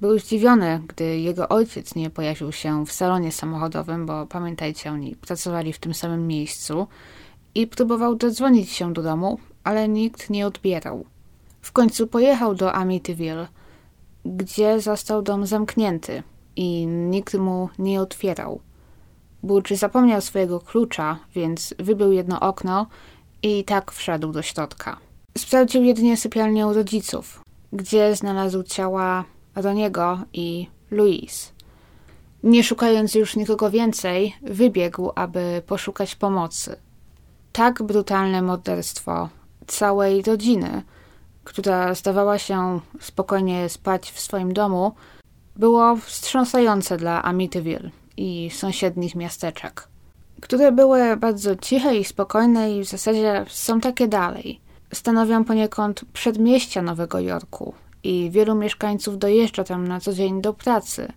[0.00, 5.72] Był zdziwiony, gdy jego ojciec nie pojawił się w salonie samochodowym, bo pamiętajcie, oni pracowali
[5.72, 6.86] w tym samym miejscu
[7.54, 11.04] i próbował dodzwonić się do domu, ale nikt nie odbierał.
[11.60, 13.48] W końcu pojechał do Amityville,
[14.24, 16.22] gdzie został dom zamknięty
[16.56, 18.60] i nikt mu nie otwierał.
[19.44, 22.86] Butch zapomniał swojego klucza, więc wybył jedno okno
[23.42, 24.96] i tak wszedł do środka.
[25.38, 27.40] Sprawdził jedynie sypialnię rodziców,
[27.72, 29.24] gdzie znalazł ciała
[29.56, 31.52] Roniego i Louise.
[32.42, 36.76] Nie szukając już nikogo więcej, wybiegł, aby poszukać pomocy.
[37.52, 39.28] Tak brutalne morderstwo
[39.66, 40.82] całej rodziny,
[41.44, 44.92] która zdawała się spokojnie spać w swoim domu,
[45.56, 49.88] było wstrząsające dla Amityville i sąsiednich miasteczek,
[50.40, 54.60] które były bardzo ciche i spokojne i w zasadzie są takie dalej.
[54.92, 61.12] Stanowią poniekąd przedmieścia Nowego Jorku i wielu mieszkańców dojeżdża tam na co dzień do pracy,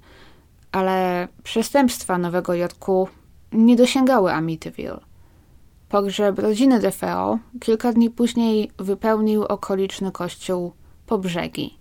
[0.72, 3.08] ale przestępstwa Nowego Jorku
[3.52, 5.00] nie dosięgały Amityville.
[5.90, 10.72] Pogrzeb rodziny DeFeo kilka dni później wypełnił okoliczny kościół
[11.06, 11.78] po brzegi.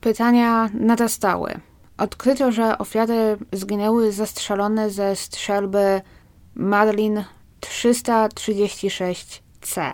[0.00, 1.60] Pytania narastały.
[1.98, 6.00] Odkryto, że ofiary zginęły zastrzelone ze strzelby
[6.54, 7.24] Marlin
[7.60, 9.92] 336C,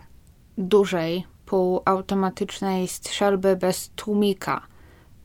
[0.58, 4.66] dużej, półautomatycznej strzelby bez tłumika,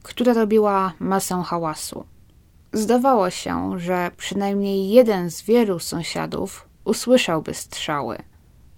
[0.04, 2.06] która robiła masę hałasu.
[2.74, 8.18] Zdawało się, że przynajmniej jeden z wielu sąsiadów usłyszałby strzały,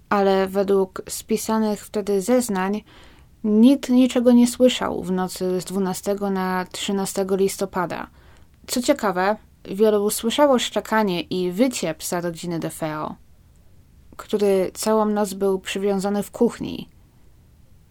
[0.10, 2.84] ale według spisanych wtedy zeznań
[3.43, 8.08] nikt niczego nie słyszał w nocy z 12 na 13 listopada.
[8.67, 13.15] Co ciekawe, wielu usłyszało szczekanie i wycie psa rodziny DeFeo,
[14.17, 16.89] który całą noc był przywiązany w kuchni.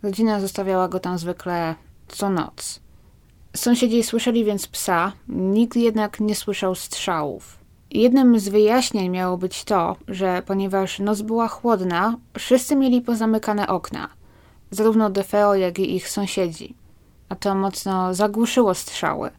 [0.02, 1.74] Rodzina zostawiała go tam zwykle
[2.08, 2.80] co noc.
[3.56, 7.58] Sąsiedzi słyszeli więc psa, nikt jednak nie słyszał strzałów.
[7.90, 14.08] Jednym z wyjaśnień miało być to, że ponieważ noc była chłodna, wszyscy mieli pozamykane okna,
[14.70, 16.74] zarówno DeFeo, jak i ich sąsiedzi,
[17.28, 19.30] a to mocno zagłuszyło strzały.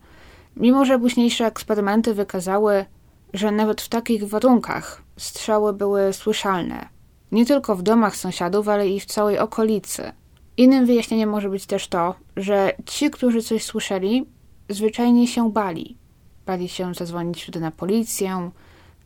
[0.56, 2.86] Mimo, że późniejsze eksperymenty wykazały,
[3.34, 6.90] że nawet w takich warunkach strzały były słyszalne.
[7.32, 10.12] Nie tylko w domach sąsiadów, ale i w całej okolicy.
[10.58, 14.26] Innym wyjaśnieniem może być też to, że ci, którzy coś słyszeli,
[14.70, 16.02] zwyczajnie się bali
[16.46, 18.52] bali się zadzwonić wtedy na policję,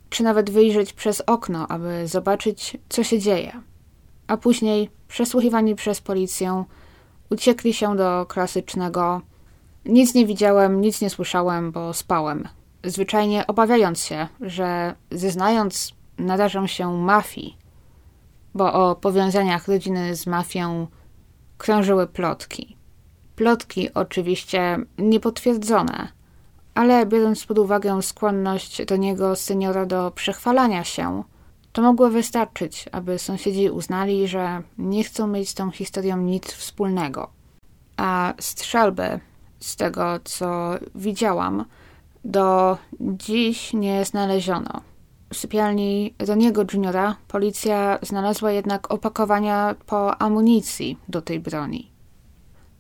[0.09, 3.61] czy nawet wyjrzeć przez okno, aby zobaczyć, co się dzieje.
[4.27, 6.63] A później, przesłuchiwani przez policję,
[7.29, 9.21] uciekli się do klasycznego
[9.85, 12.47] nic nie widziałem, nic nie słyszałem, bo spałem.
[12.83, 17.57] Zwyczajnie obawiając się, że zeznając narażą się mafii,
[18.53, 20.88] bo o powiązaniach rodziny z mafią
[21.57, 22.77] krążyły plotki.
[23.35, 26.07] Plotki oczywiście niepotwierdzone,
[26.73, 31.23] ale biorąc pod uwagę skłonność do niego seniora do przechwalania się,
[31.75, 37.29] to mogło wystarczyć, aby sąsiedzi uznali, że nie chcą mieć z tą historią nic wspólnego.
[37.97, 39.19] A strzelby,
[39.59, 41.65] z tego co widziałam,
[42.25, 44.81] do dziś nie znaleziono.
[45.33, 51.91] W sypialni Roniego Juniora policja znalazła jednak opakowania po amunicji do tej broni.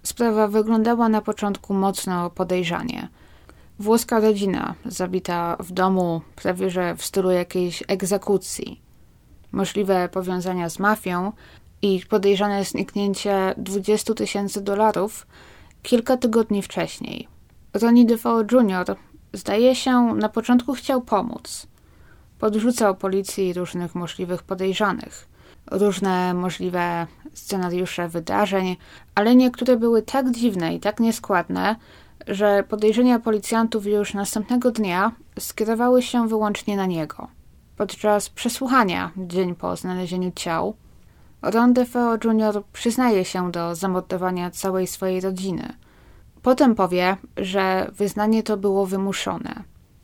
[0.03, 3.07] Sprawa wyglądała na początku mocno podejrzanie–
[3.79, 8.81] Włoska rodzina zabita w domu prawie że w stylu jakiejś egzekucji.
[9.55, 11.31] Możliwe powiązania z mafią
[11.81, 15.27] i podejrzane zniknięcie 20 tysięcy dolarów
[15.83, 17.27] kilka tygodni wcześniej.
[17.73, 18.95] Ronnie DeFeo Jr.
[19.33, 21.67] zdaje się na początku chciał pomóc.
[22.39, 25.27] Podrzucał policji różnych możliwych podejrzanych,
[25.71, 28.77] różne możliwe scenariusze wydarzeń,
[29.15, 31.75] ale niektóre były tak dziwne i tak nieskładne,
[32.27, 37.27] że podejrzenia policjantów już następnego dnia skierowały się wyłącznie na niego.
[37.77, 40.75] Podczas przesłuchania, dzień po znalezieniu ciał,
[41.41, 42.63] Ron DeFeo Jr.
[42.73, 45.73] przyznaje się do zamordowania całej swojej rodziny.
[46.41, 49.63] Potem powie, że wyznanie to było wymuszone.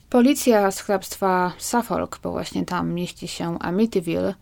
[0.09, 4.33] Policja z hrabstwa Suffolk, bo właśnie tam mieści się Amityville,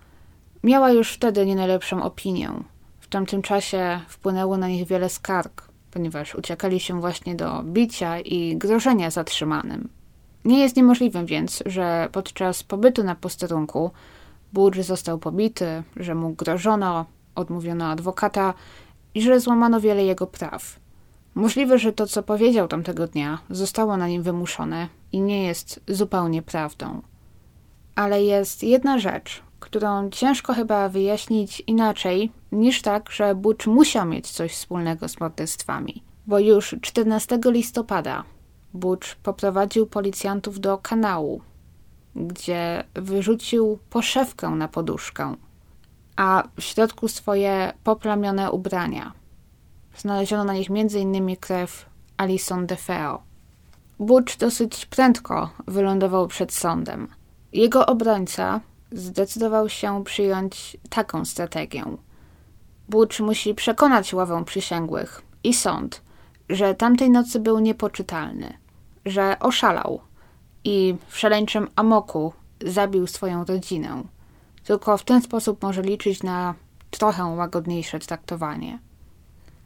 [0.63, 2.51] miała już wtedy nie najlepszą opinię.
[2.99, 8.57] W tamtym czasie wpłynęło na nich wiele skarg, ponieważ uciekali się właśnie do bicia i
[8.57, 9.89] grożenia zatrzymanym.
[10.45, 13.91] Nie jest niemożliwym więc, że podczas pobytu na posterunku
[14.53, 18.53] Burge został pobity, że mu grożono, odmówiono adwokata
[19.13, 20.79] i że złamano wiele jego praw.
[21.35, 26.41] Możliwe, że to, co powiedział tamtego dnia, zostało na nim wymuszone i nie jest zupełnie
[26.41, 27.01] prawdą.
[27.95, 34.31] Ale jest jedna rzecz, którą ciężko chyba wyjaśnić inaczej niż tak, że Butch musiał mieć
[34.31, 36.03] coś wspólnego z morderstwami.
[36.27, 38.23] Bo już 14 listopada
[38.74, 41.41] Butch poprowadził policjantów do kanału,
[42.15, 45.36] gdzie wyrzucił poszewkę na poduszkę,
[46.15, 49.11] a w środku swoje poplamione ubrania.
[49.97, 51.36] Znaleziono na nich m.in.
[51.36, 51.86] krew
[52.17, 53.22] Alison DeFeo.
[53.99, 57.07] Butch dosyć prędko wylądował przed sądem.
[57.53, 58.61] Jego obrońca
[58.91, 61.84] zdecydował się przyjąć taką strategię.
[62.89, 66.01] Butch musi przekonać ławę przysięgłych i sąd,
[66.49, 68.53] że tamtej nocy był niepoczytalny,
[69.06, 70.02] że oszalał
[70.64, 72.34] i w szaleńczym amoku
[72.66, 74.04] zabił swoją rodzinę.
[74.64, 76.56] Tylko w ten sposób może liczyć na
[76.89, 78.80] trochę łagodniejsze traktowanie.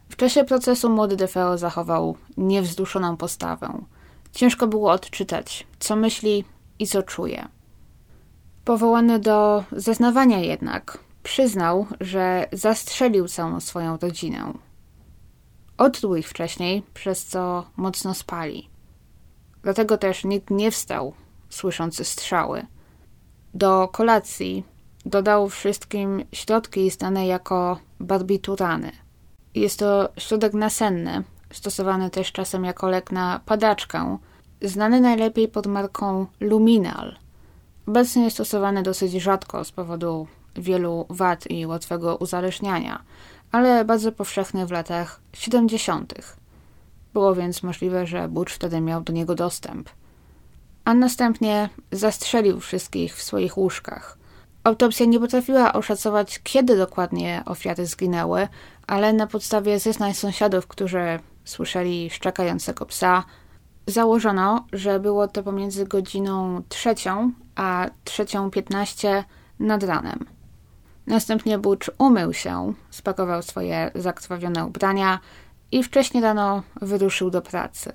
[0.08, 3.84] W czasie procesu młody DeFeo zachował niewzduszoną postawę.
[4.32, 6.44] Ciężko było odczytać, co myśli
[6.78, 7.48] i co czuje.
[8.64, 14.52] Powołany do zeznawania jednak, przyznał, że zastrzelił całą swoją rodzinę.
[15.78, 18.73] Odtruł ich wcześniej, przez co mocno spali.
[19.64, 21.12] Dlatego też nikt nie wstał,
[21.48, 22.66] słysząc strzały.
[23.54, 24.64] Do kolacji
[25.06, 28.92] dodał wszystkim środki znane jako barbiturany.
[29.54, 34.18] Jest to środek nasenny, stosowany też czasem jako lek na padaczkę,
[34.62, 37.16] znany najlepiej pod marką Luminal.
[37.86, 43.02] Obecnie jest stosowany dosyć rzadko z powodu wielu wad i łatwego uzależniania,
[43.52, 46.14] ale bardzo powszechny w latach 70.
[47.14, 49.90] Było więc możliwe, że Butch wtedy miał do niego dostęp.
[50.84, 54.18] A następnie zastrzelił wszystkich w swoich łóżkach.
[54.64, 58.48] Autopsja nie potrafiła oszacować, kiedy dokładnie ofiary zginęły,
[58.86, 63.24] ale na podstawie zeznań sąsiadów, którzy słyszeli szczekającego psa,
[63.86, 69.24] założono, że było to pomiędzy godziną trzecią a trzecią piętnaście
[69.60, 70.26] nad ranem.
[71.06, 75.18] Następnie Butch umył się, spakował swoje zakrwawione ubrania
[75.72, 77.92] i wcześniej rano wyruszył do pracy.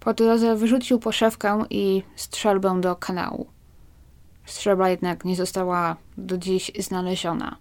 [0.00, 3.46] Po drodze wyrzucił poszewkę i strzelbę do kanału.
[4.44, 7.56] Strzelba jednak nie została do dziś znaleziona.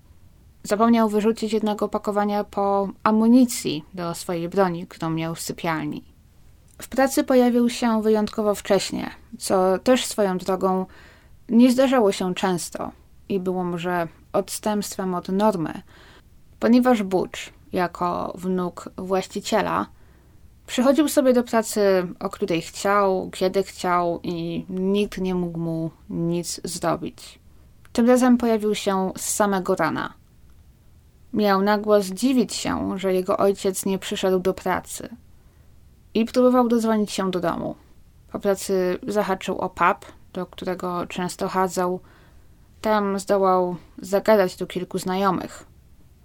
[0.64, 6.04] Zapomniał wyrzucić jednego opakowania po amunicji do swojej broni, którą miał w sypialni.
[6.82, 10.86] W pracy pojawił się wyjątkowo wcześnie, co też swoją drogą
[11.50, 12.92] nie zdarzało się często
[13.30, 15.82] i było może odstępstwem od normy,
[16.60, 17.40] ponieważ Butch,
[17.74, 19.88] jako wnuk właściciela,
[20.68, 26.62] przychodził sobie do pracy, o której chciał, kiedy chciał i nikt nie mógł mu nic
[26.64, 27.40] zrobić.
[27.94, 30.14] Tym razem pojawił się z samego rana.
[31.34, 35.10] Miał nagło zdziwić się, że jego ojciec nie przyszedł do pracy
[36.14, 37.76] i próbował dozwonić się do domu.
[38.32, 42.00] Po pracy zahaczył o pub, do którego często chadzał.
[42.82, 45.66] Tam zdołał zagadać do kilku znajomych,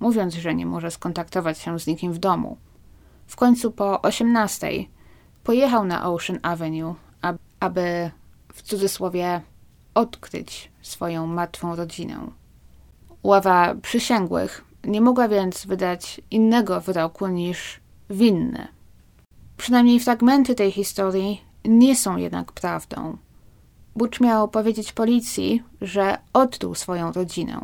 [0.00, 2.56] mówiąc, że nie może skontaktować się z nikim w domu.
[3.26, 4.90] W końcu po osiemnastej
[5.44, 6.94] pojechał na Ocean Avenue,
[7.60, 8.10] aby
[8.52, 9.40] w cudzysłowie
[9.94, 12.30] odkryć swoją martwą rodzinę.
[13.22, 17.80] Ława przysięgłych nie mogła więc wydać innego wyroku niż
[18.10, 18.68] winny.
[19.56, 23.16] Przynajmniej fragmenty tej historii nie są jednak prawdą.
[23.96, 27.60] Butch miał powiedzieć policji, że odtruł swoją rodzinę.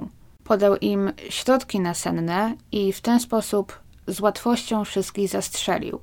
[0.51, 6.01] Podał im środki nasenne i w ten sposób z łatwością wszystkich zastrzelił.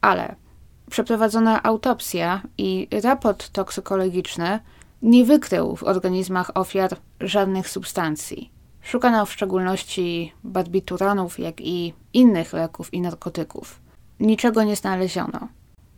[0.00, 0.34] Ale
[0.90, 4.60] przeprowadzona autopsja i raport toksykologiczny
[5.02, 8.50] nie wykrył w organizmach ofiar żadnych substancji.
[8.82, 13.80] Szukano w szczególności barbituranów, jak i innych leków i narkotyków.
[14.20, 15.48] Niczego nie znaleziono.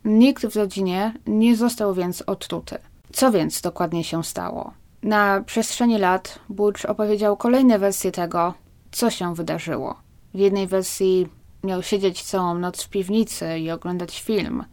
[0.05, 2.77] Nikt w rodzinie nie został więc odtruty.
[3.13, 4.80] Co więc dokładnie się stało?
[5.03, 8.53] Na przestrzeni lat Butch opowiedział kolejne wersje tego,
[8.91, 9.95] co się wydarzyło.
[10.33, 11.27] W jednej wersji
[11.63, 14.63] miał siedzieć całą noc w piwnicy i oglądać film,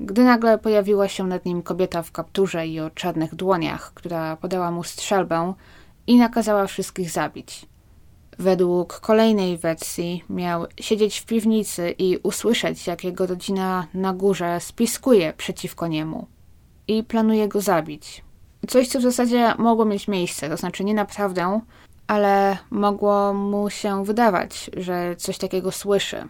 [0.00, 4.70] gdy nagle pojawiła się nad nim kobieta w kapturze i o czarnych dłoniach, która podała
[4.70, 5.54] mu strzelbę
[6.06, 7.66] i nakazała wszystkich zabić.
[8.38, 15.32] Według kolejnej wersji miał siedzieć w piwnicy i usłyszeć, jak jego rodzina na górze spiskuje
[15.32, 16.26] przeciwko niemu
[16.88, 18.24] i planuje go zabić.
[18.68, 21.60] Coś, co w zasadzie mogło mieć miejsce, to znaczy nie naprawdę,
[22.06, 26.28] ale mogło mu się wydawać, że coś takiego słyszy.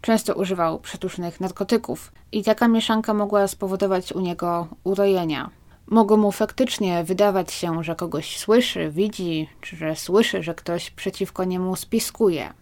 [0.00, 5.50] Często używał przetłusznych narkotyków i taka mieszanka mogła spowodować u niego urojenia.
[5.86, 11.44] Mogło mu faktycznie wydawać się, że kogoś słyszy, widzi, czy że słyszy, że ktoś przeciwko
[11.44, 12.52] niemu spiskuje.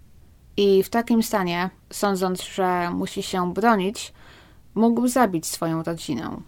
[0.56, 4.12] I w takim stanie, sądząc, że musi się bronić,
[4.74, 6.40] mógł zabić swoją rodzinę.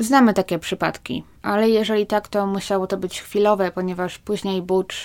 [0.00, 4.96] Znamy takie przypadki, ale jeżeli tak, to musiało to być chwilowe, ponieważ później Butch,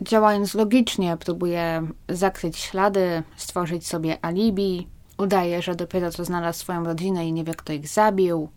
[0.00, 7.28] działając logicznie, próbuje zakryć ślady, stworzyć sobie alibi, udaje, że dopiero co znalazł swoją rodzinę
[7.28, 8.48] i nie wie, kto ich zabił.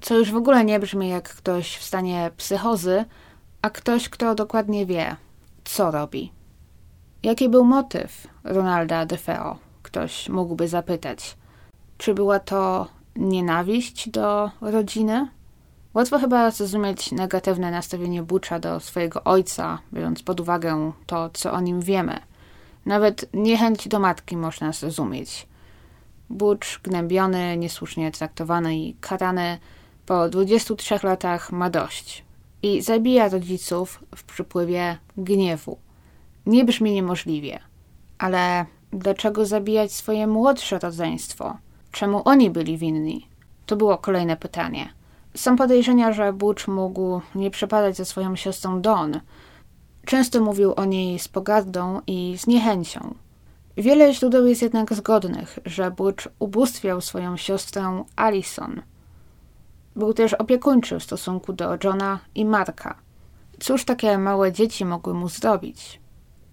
[0.00, 3.04] Co już w ogóle nie brzmi jak ktoś w stanie psychozy,
[3.62, 5.16] a ktoś, kto dokładnie wie,
[5.64, 6.32] co robi.
[7.22, 9.58] Jaki był motyw Ronalda DeFeo?
[9.82, 11.36] Ktoś mógłby zapytać.
[11.98, 12.86] Czy była to
[13.16, 15.28] nienawiść do rodziny?
[15.94, 21.60] Łatwo chyba zrozumieć negatywne nastawienie Butcha do swojego ojca, biorąc pod uwagę to, co o
[21.60, 22.20] nim wiemy.
[22.86, 25.46] Nawet niechęć do matki można zrozumieć.
[26.30, 29.58] Butch, gnębiony, niesłusznie traktowany i karany,
[30.06, 32.24] po 23 latach ma dość
[32.62, 35.78] i zabija rodziców w przypływie gniewu.
[36.46, 37.60] Nie brzmi niemożliwie,
[38.18, 41.56] ale dlaczego zabijać swoje młodsze rodzeństwo?
[41.94, 43.28] Czemu oni byli winni?
[43.66, 44.92] To było kolejne pytanie.
[45.34, 49.14] Są podejrzenia, że Butch mógł nie przepadać za swoją siostrą Dawn.
[50.04, 53.14] Często mówił o niej z pogardą i z niechęcią.
[53.76, 58.82] Wiele źródeł jest jednak zgodnych, że Butch ubóstwiał swoją siostrę Alison.
[59.96, 62.94] Był też opiekuńczy w stosunku do Johna i Marka.
[63.60, 66.00] Cóż takie małe dzieci mogły mu zrobić?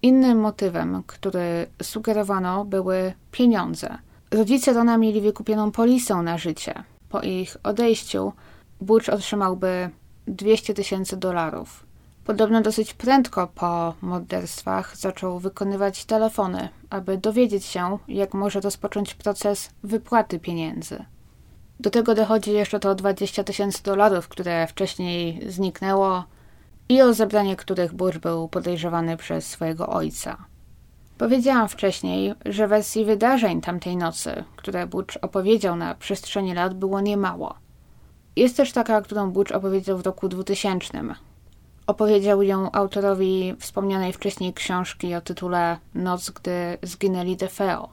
[0.02, 3.98] Innym motywem, który sugerowano, były pieniądze–
[4.32, 6.74] Rodzice Rona mieli wykupioną polisę na życie.
[7.08, 8.32] Po ich odejściu
[8.80, 9.90] Butch otrzymałby
[10.26, 11.86] 200 tysięcy dolarów.
[12.24, 19.70] Podobno dosyć prędko po morderstwach zaczął wykonywać telefony, aby dowiedzieć się, jak może rozpocząć proces
[19.82, 21.04] wypłaty pieniędzy.
[21.80, 26.24] Do tego dochodzi jeszcze to 20 tysięcy dolarów, które wcześniej zniknęło
[26.88, 30.51] i o zebranie których Butch był podejrzewany przez swojego ojca.
[31.22, 37.54] Powiedziałam wcześniej, że wersji wydarzeń tamtej nocy, które Butch opowiedział na przestrzeni lat, było niemało.
[38.36, 41.04] Jest też taka, którą Butch opowiedział w roku 2000.
[41.86, 47.88] Opowiedział ją autorowi wspomnianej wcześniej książki o tytule Noc, gdy zginęli DeFeo.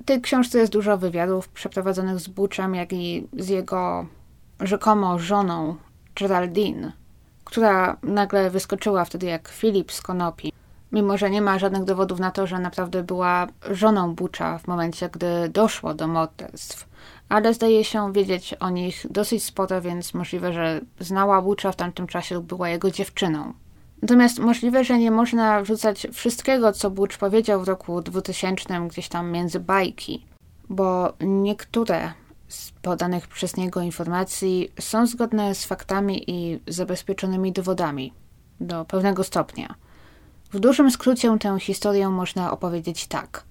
[0.00, 4.06] W tej książce jest dużo wywiadów przeprowadzonych z Butchem, jak i z jego
[4.60, 5.76] rzekomo żoną
[6.20, 6.92] Geraldine,
[7.44, 10.52] która nagle wyskoczyła wtedy jak Filip z Konopi
[10.92, 15.08] mimo że nie ma żadnych dowodów na to, że naprawdę była żoną Bucza w momencie,
[15.08, 16.88] gdy doszło do morderstw.
[17.28, 22.06] Ale zdaje się wiedzieć o nich dosyć sporo, więc możliwe, że znała Bucza w tamtym
[22.06, 23.52] czasie lub była jego dziewczyną.
[24.02, 29.30] Natomiast możliwe, że nie można wrzucać wszystkiego, co Butch powiedział w roku 2000 gdzieś tam
[29.30, 30.26] między bajki,
[30.68, 32.12] bo niektóre
[32.48, 38.12] z podanych przez niego informacji są zgodne z faktami i zabezpieczonymi dowodami
[38.60, 39.74] do pewnego stopnia.
[40.52, 43.44] W dużym skrócie tę historię można opowiedzieć tak.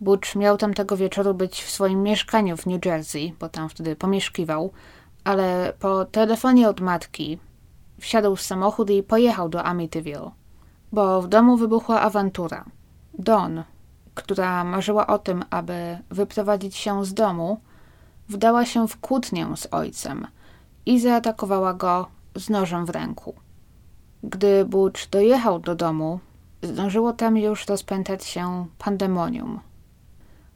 [0.00, 4.72] Butch miał tamtego wieczoru być w swoim mieszkaniu w New Jersey, bo tam wtedy pomieszkiwał,
[5.24, 7.38] ale po telefonie od matki
[8.00, 10.30] wsiadł w samochód i pojechał do Amityville,
[10.92, 12.64] bo w domu wybuchła awantura.
[13.18, 13.58] Dawn,
[14.14, 17.60] która marzyła o tym, aby wyprowadzić się z domu,
[18.28, 20.26] wdała się w kłótnię z ojcem
[20.86, 23.34] i zaatakowała go z nożem w ręku.
[24.22, 26.20] Gdy Butch dojechał do domu,
[26.62, 29.60] zdążyło tam już rozpętać się pandemonium.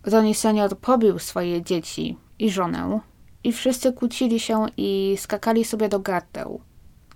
[0.06, 3.00] Ronnie senior pobił swoje dzieci i żonę
[3.44, 6.60] i wszyscy kłócili się i skakali sobie do gardeł.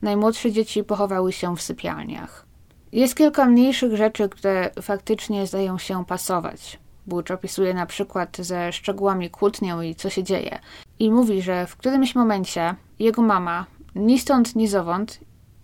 [0.03, 2.47] Najmłodsze dzieci pochowały się w sypialniach.
[2.93, 6.79] Jest kilka mniejszych rzeczy, które faktycznie zdają się pasować.
[7.07, 10.59] Butch opisuje na przykład ze szczegółami kłótnię i co się dzieje.
[10.99, 15.21] I mówi, że w którymś momencie jego mama, ni stąd, ni zowąd,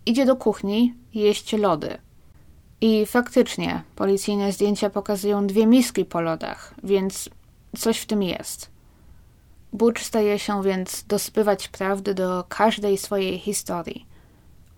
[0.07, 1.99] idzie do kuchni jeść lody.
[2.81, 7.31] I faktycznie, policyjne zdjęcia pokazują dwie miski po lodach, więc
[7.79, 8.71] coś w tym jest.
[9.73, 14.07] Butch staje się więc dospywać prawdy do każdej swojej historii.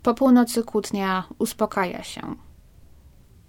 [0.02, 2.34] Po północy kłótnia uspokaja się.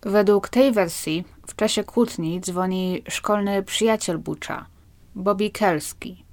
[0.01, 4.65] Według tej wersji w czasie kłótni dzwoni szkolny przyjaciel Butcha,
[5.15, 6.25] Bobby Kelski.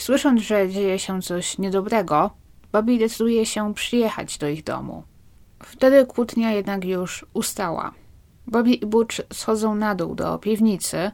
[0.00, 2.30] Słysząc, że dzieje się coś niedobrego,
[2.72, 5.02] Bobby decyduje się przyjechać do ich domu.
[5.62, 7.92] Wtedy kłótnia jednak już ustała.
[8.46, 11.10] Bobby i Butch schodzą na dół do piwnicy,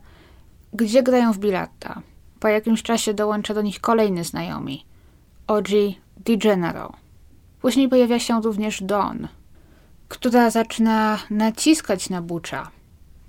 [0.73, 2.03] gdzie grają w bilarda.
[2.41, 4.85] Po jakimś czasie dołącza do nich kolejny znajomi,
[5.47, 5.69] OG
[6.17, 6.93] DiGenero.
[7.61, 9.27] Później pojawia się również Dawn,
[10.09, 12.71] która zaczyna naciskać na Butcha.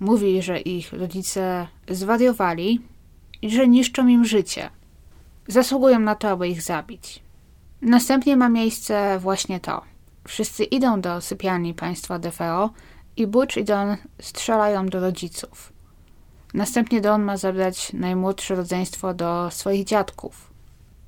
[0.00, 2.80] Mówi, że ich rodzice zwariowali
[3.42, 4.70] i że niszczą im życie.
[5.48, 7.22] Zasługują na to, aby ich zabić.
[7.82, 9.82] Następnie ma miejsce właśnie to.
[10.28, 12.70] Wszyscy idą do sypialni państwa DFO
[13.16, 15.72] i Butch i Don strzelają do rodziców.
[16.54, 20.50] Następnie Don ma zabrać najmłodsze rodzeństwo do swoich dziadków.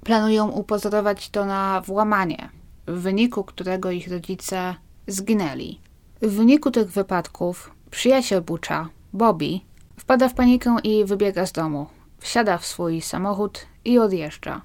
[0.04, 2.48] Planują upozorować to na włamanie,
[2.86, 4.74] w wyniku którego ich rodzice
[5.06, 5.80] zginęli.
[6.22, 9.60] W wyniku tych wypadków przyjaciel Butcha, Bobby,
[9.96, 11.86] wpada w panikę i wybiega z domu.
[12.18, 14.62] Wsiada w swój samochód i odjeżdża.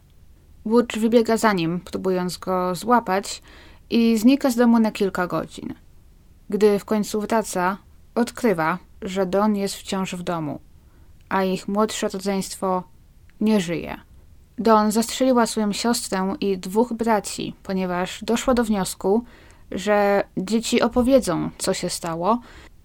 [0.67, 3.41] Butch wybiega za nim, próbując go złapać
[3.89, 5.73] i znika z domu na kilka godzin.
[6.49, 7.77] Gdy w końcu wraca,
[8.15, 10.59] odkrywa, że Don jest wciąż w domu,
[11.29, 12.83] a ich młodsze rodzeństwo
[13.41, 13.97] nie żyje.
[14.57, 19.23] Don zastrzeliła swoją siostrę i dwóch braci, ponieważ doszła do wniosku,
[19.71, 22.39] że dzieci opowiedzą, co się stało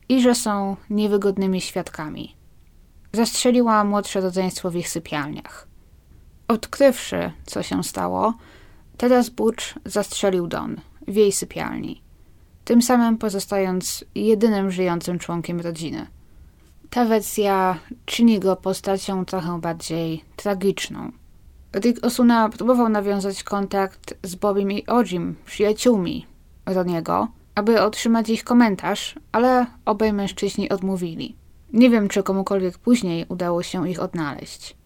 [0.09, 2.37] i że są niewygodnymi świadkami.
[3.13, 5.72] Zastrzeliła młodsze rodzeństwo w ich sypialniach.
[6.53, 8.35] Odkrywszy, co się stało,
[8.97, 12.03] teraz Butch zastrzelił Don w jej sypialni,
[12.65, 16.07] tym samym pozostając jedynym żyjącym członkiem rodziny.
[16.91, 21.13] Ta wersja czyni go postacią trochę bardziej tragiczną.
[21.75, 26.27] Rick Osuna próbował nawiązać kontakt z Bobim i Ojim, przyjaciółmi
[26.67, 31.37] Roniego, aby otrzymać ich komentarz, ale obaj mężczyźni odmówili.
[31.73, 34.82] Nie wiem, czy komukolwiek później udało się ich odnaleźć.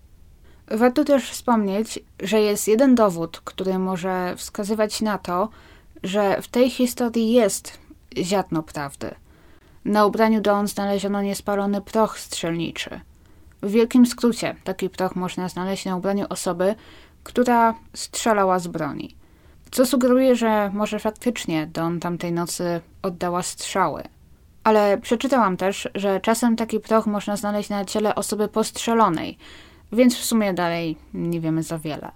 [0.71, 5.49] Warto też wspomnieć, że jest jeden dowód, który może wskazywać na to,
[6.03, 7.79] że w tej historii jest
[8.17, 9.15] ziarno prawdy.
[9.85, 13.01] Na ubraniu Dawn znaleziono niespalony proch strzelniczy.
[13.63, 16.75] W wielkim skrócie taki proch można znaleźć na ubraniu osoby,
[17.25, 19.17] która strzelała z broni.
[19.71, 24.03] Co sugeruje, że może faktycznie Dawn tamtej nocy oddała strzały.
[24.65, 29.39] Ale przeczytałam też, że czasem taki proch można znaleźć na ciele osoby postrzelonej,
[29.93, 32.13] więc w sumie dalej nie wiemy za wiele.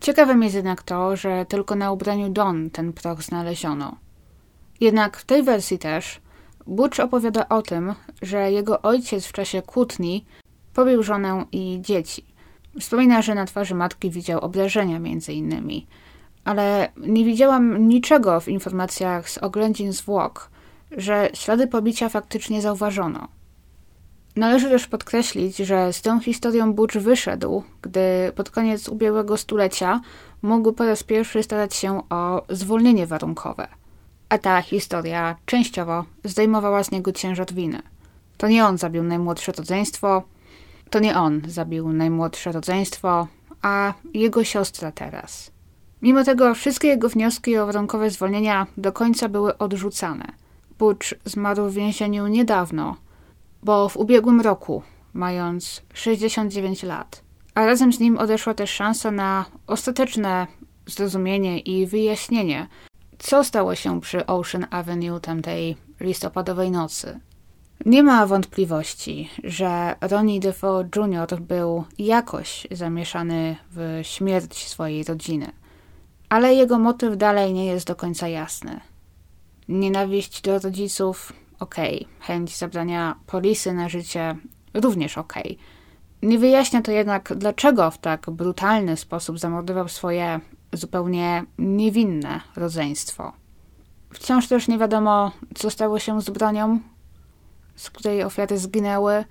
[0.00, 3.96] Ciekawym jest jednak to, że tylko na ubraniu Don ten proch znaleziono.
[4.80, 6.20] Jednak w tej wersji też
[6.66, 10.24] Butch opowiada o tym, że jego ojciec w czasie kłótni
[10.74, 12.24] pobił żonę i dzieci.
[12.80, 15.86] Wspomina, że na twarzy matki widział obrażenia między innymi,
[16.44, 20.50] ale nie widziałam niczego w informacjach z oględzin zwłok,
[20.90, 23.28] że ślady pobicia faktycznie zauważono.
[24.36, 30.00] Należy też podkreślić, że z tą historią Butch wyszedł, gdy pod koniec ubiegłego stulecia
[30.42, 33.68] mógł po raz pierwszy starać się o zwolnienie warunkowe.
[34.28, 37.82] A ta historia częściowo zdejmowała z niego ciężar winy.
[38.38, 40.22] To nie on zabił najmłodsze rodzeństwo,
[40.90, 43.26] to nie on zabił najmłodsze rodzeństwo,
[43.62, 45.50] a jego siostra teraz.
[46.02, 50.24] Mimo tego wszystkie jego wnioski o warunkowe zwolnienia do końca były odrzucane.
[50.78, 52.96] Butch zmarł w więzieniu niedawno,
[53.62, 54.82] bo w ubiegłym roku,
[55.12, 57.22] mając 69 lat,
[57.54, 60.46] a razem z nim odeszła też szansa na ostateczne
[60.86, 62.68] zrozumienie i wyjaśnienie,
[63.18, 67.20] co stało się przy Ocean Avenue tamtej listopadowej nocy.
[67.86, 71.40] Nie ma wątpliwości, że Ronnie Defoe Jr.
[71.40, 75.52] był jakoś zamieszany w śmierć swojej rodziny,
[76.28, 78.80] ale jego motyw dalej nie jest do końca jasny.
[79.68, 81.32] Nienawiść do rodziców
[81.62, 81.74] ok.
[82.20, 84.36] Chęć zabrania polisy na życie
[84.74, 85.34] również ok.
[86.22, 90.40] Nie wyjaśnia to jednak, dlaczego w tak brutalny sposób zamordował swoje
[90.72, 93.32] zupełnie niewinne rodzeństwo.
[94.12, 96.80] Wciąż też nie wiadomo, co stało się z bronią,
[97.76, 99.24] z której ofiary zginęły,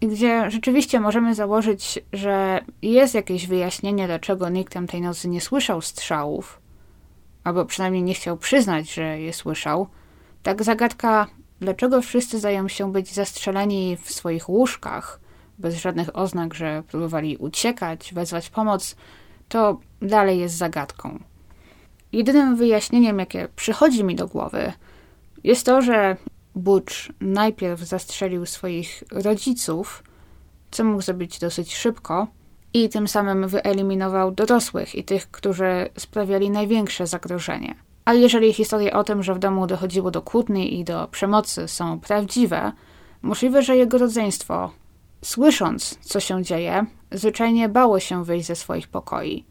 [0.00, 5.40] i gdzie rzeczywiście możemy założyć, że jest jakieś wyjaśnienie, dlaczego nikt tam tej nocy nie
[5.40, 6.60] słyszał strzałów,
[7.44, 9.86] albo przynajmniej nie chciał przyznać, że je słyszał.
[10.42, 11.26] Tak zagadka
[11.60, 15.20] Dlaczego wszyscy zdają się być zastrzeleni w swoich łóżkach,
[15.58, 18.96] bez żadnych oznak, że próbowali uciekać, wezwać pomoc,
[19.48, 21.18] to dalej jest zagadką.
[22.12, 24.72] Jedynym wyjaśnieniem, jakie przychodzi mi do głowy,
[25.44, 26.16] jest to, że
[26.54, 30.02] Butch najpierw zastrzelił swoich rodziców,
[30.70, 32.26] co mógł zrobić dosyć szybko,
[32.74, 37.74] i tym samym wyeliminował dorosłych i tych, którzy sprawiali największe zagrożenie.
[38.04, 42.00] A jeżeli historie o tym, że w domu dochodziło do kłótni i do przemocy są
[42.00, 42.72] prawdziwe,
[43.22, 44.70] możliwe, że jego rodzeństwo,
[45.22, 49.44] słysząc, co się dzieje, zwyczajnie bało się wyjść ze swoich pokoi.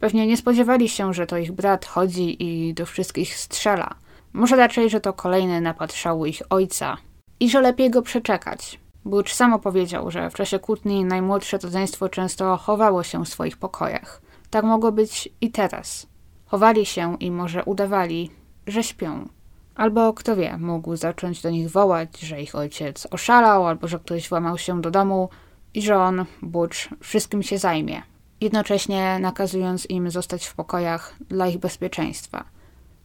[0.00, 3.94] Pewnie nie spodziewali się, że to ich brat chodzi i do wszystkich strzela.
[4.32, 6.96] Może raczej, że to kolejny napad szału ich ojca
[7.40, 8.80] i że lepiej go przeczekać.
[9.04, 14.22] Butch samo powiedział, że w czasie kłótni najmłodsze rodzeństwo często chowało się w swoich pokojach.
[14.50, 16.06] Tak mogło być i teraz.
[16.54, 18.30] Chowali się i może udawali,
[18.66, 19.28] że śpią.
[19.74, 24.28] Albo kto wie, mógł zacząć do nich wołać, że ich ojciec oszalał, albo że ktoś
[24.28, 25.28] włamał się do domu
[25.74, 28.02] i że on, Butch, wszystkim się zajmie,
[28.40, 32.44] jednocześnie nakazując im zostać w pokojach dla ich bezpieczeństwa.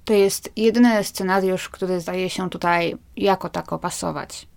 [0.06, 4.48] To jest jedyny scenariusz, który zdaje się tutaj jako tako pasować.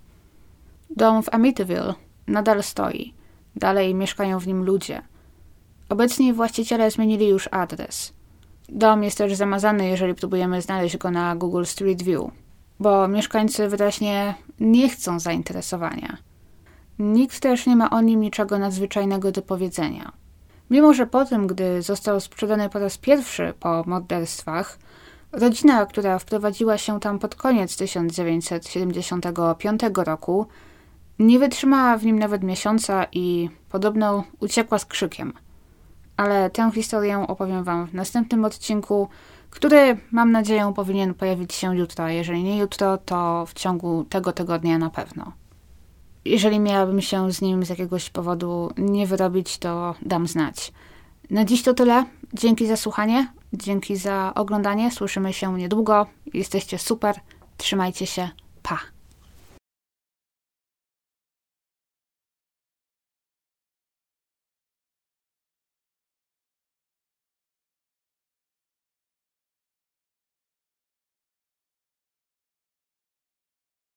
[0.90, 1.94] Dom w Amityville
[2.26, 3.14] nadal stoi.
[3.56, 5.02] Dalej mieszkają w nim ludzie.
[5.88, 8.12] Obecni właściciele zmienili już adres.
[8.68, 12.30] Dom jest też zamazany, jeżeli próbujemy znaleźć go na Google Street View,
[12.80, 16.16] bo mieszkańcy wyraźnie nie chcą zainteresowania.
[16.98, 20.12] Nikt też nie ma o nim niczego nadzwyczajnego do powiedzenia.
[20.70, 24.78] Mimo, że po tym, gdy został sprzedany po raz pierwszy po morderstwach,
[25.32, 30.46] rodzina, która wprowadziła się tam pod koniec 1975 roku,
[31.18, 35.32] nie wytrzymała w nim nawet miesiąca i podobno uciekła z krzykiem.
[36.16, 39.08] Ale tę historię opowiem Wam w następnym odcinku,
[39.50, 42.08] który mam nadzieję powinien pojawić się jutro.
[42.08, 45.32] Jeżeli nie jutro, to w ciągu tego tygodnia na pewno.
[46.24, 50.72] Jeżeli miałabym się z nim z jakiegoś powodu nie wyrobić, to dam znać.
[51.30, 52.04] Na dziś to tyle.
[52.34, 54.90] Dzięki za słuchanie, dzięki za oglądanie.
[54.90, 56.06] Słyszymy się niedługo.
[56.34, 57.16] Jesteście super.
[57.56, 58.28] Trzymajcie się.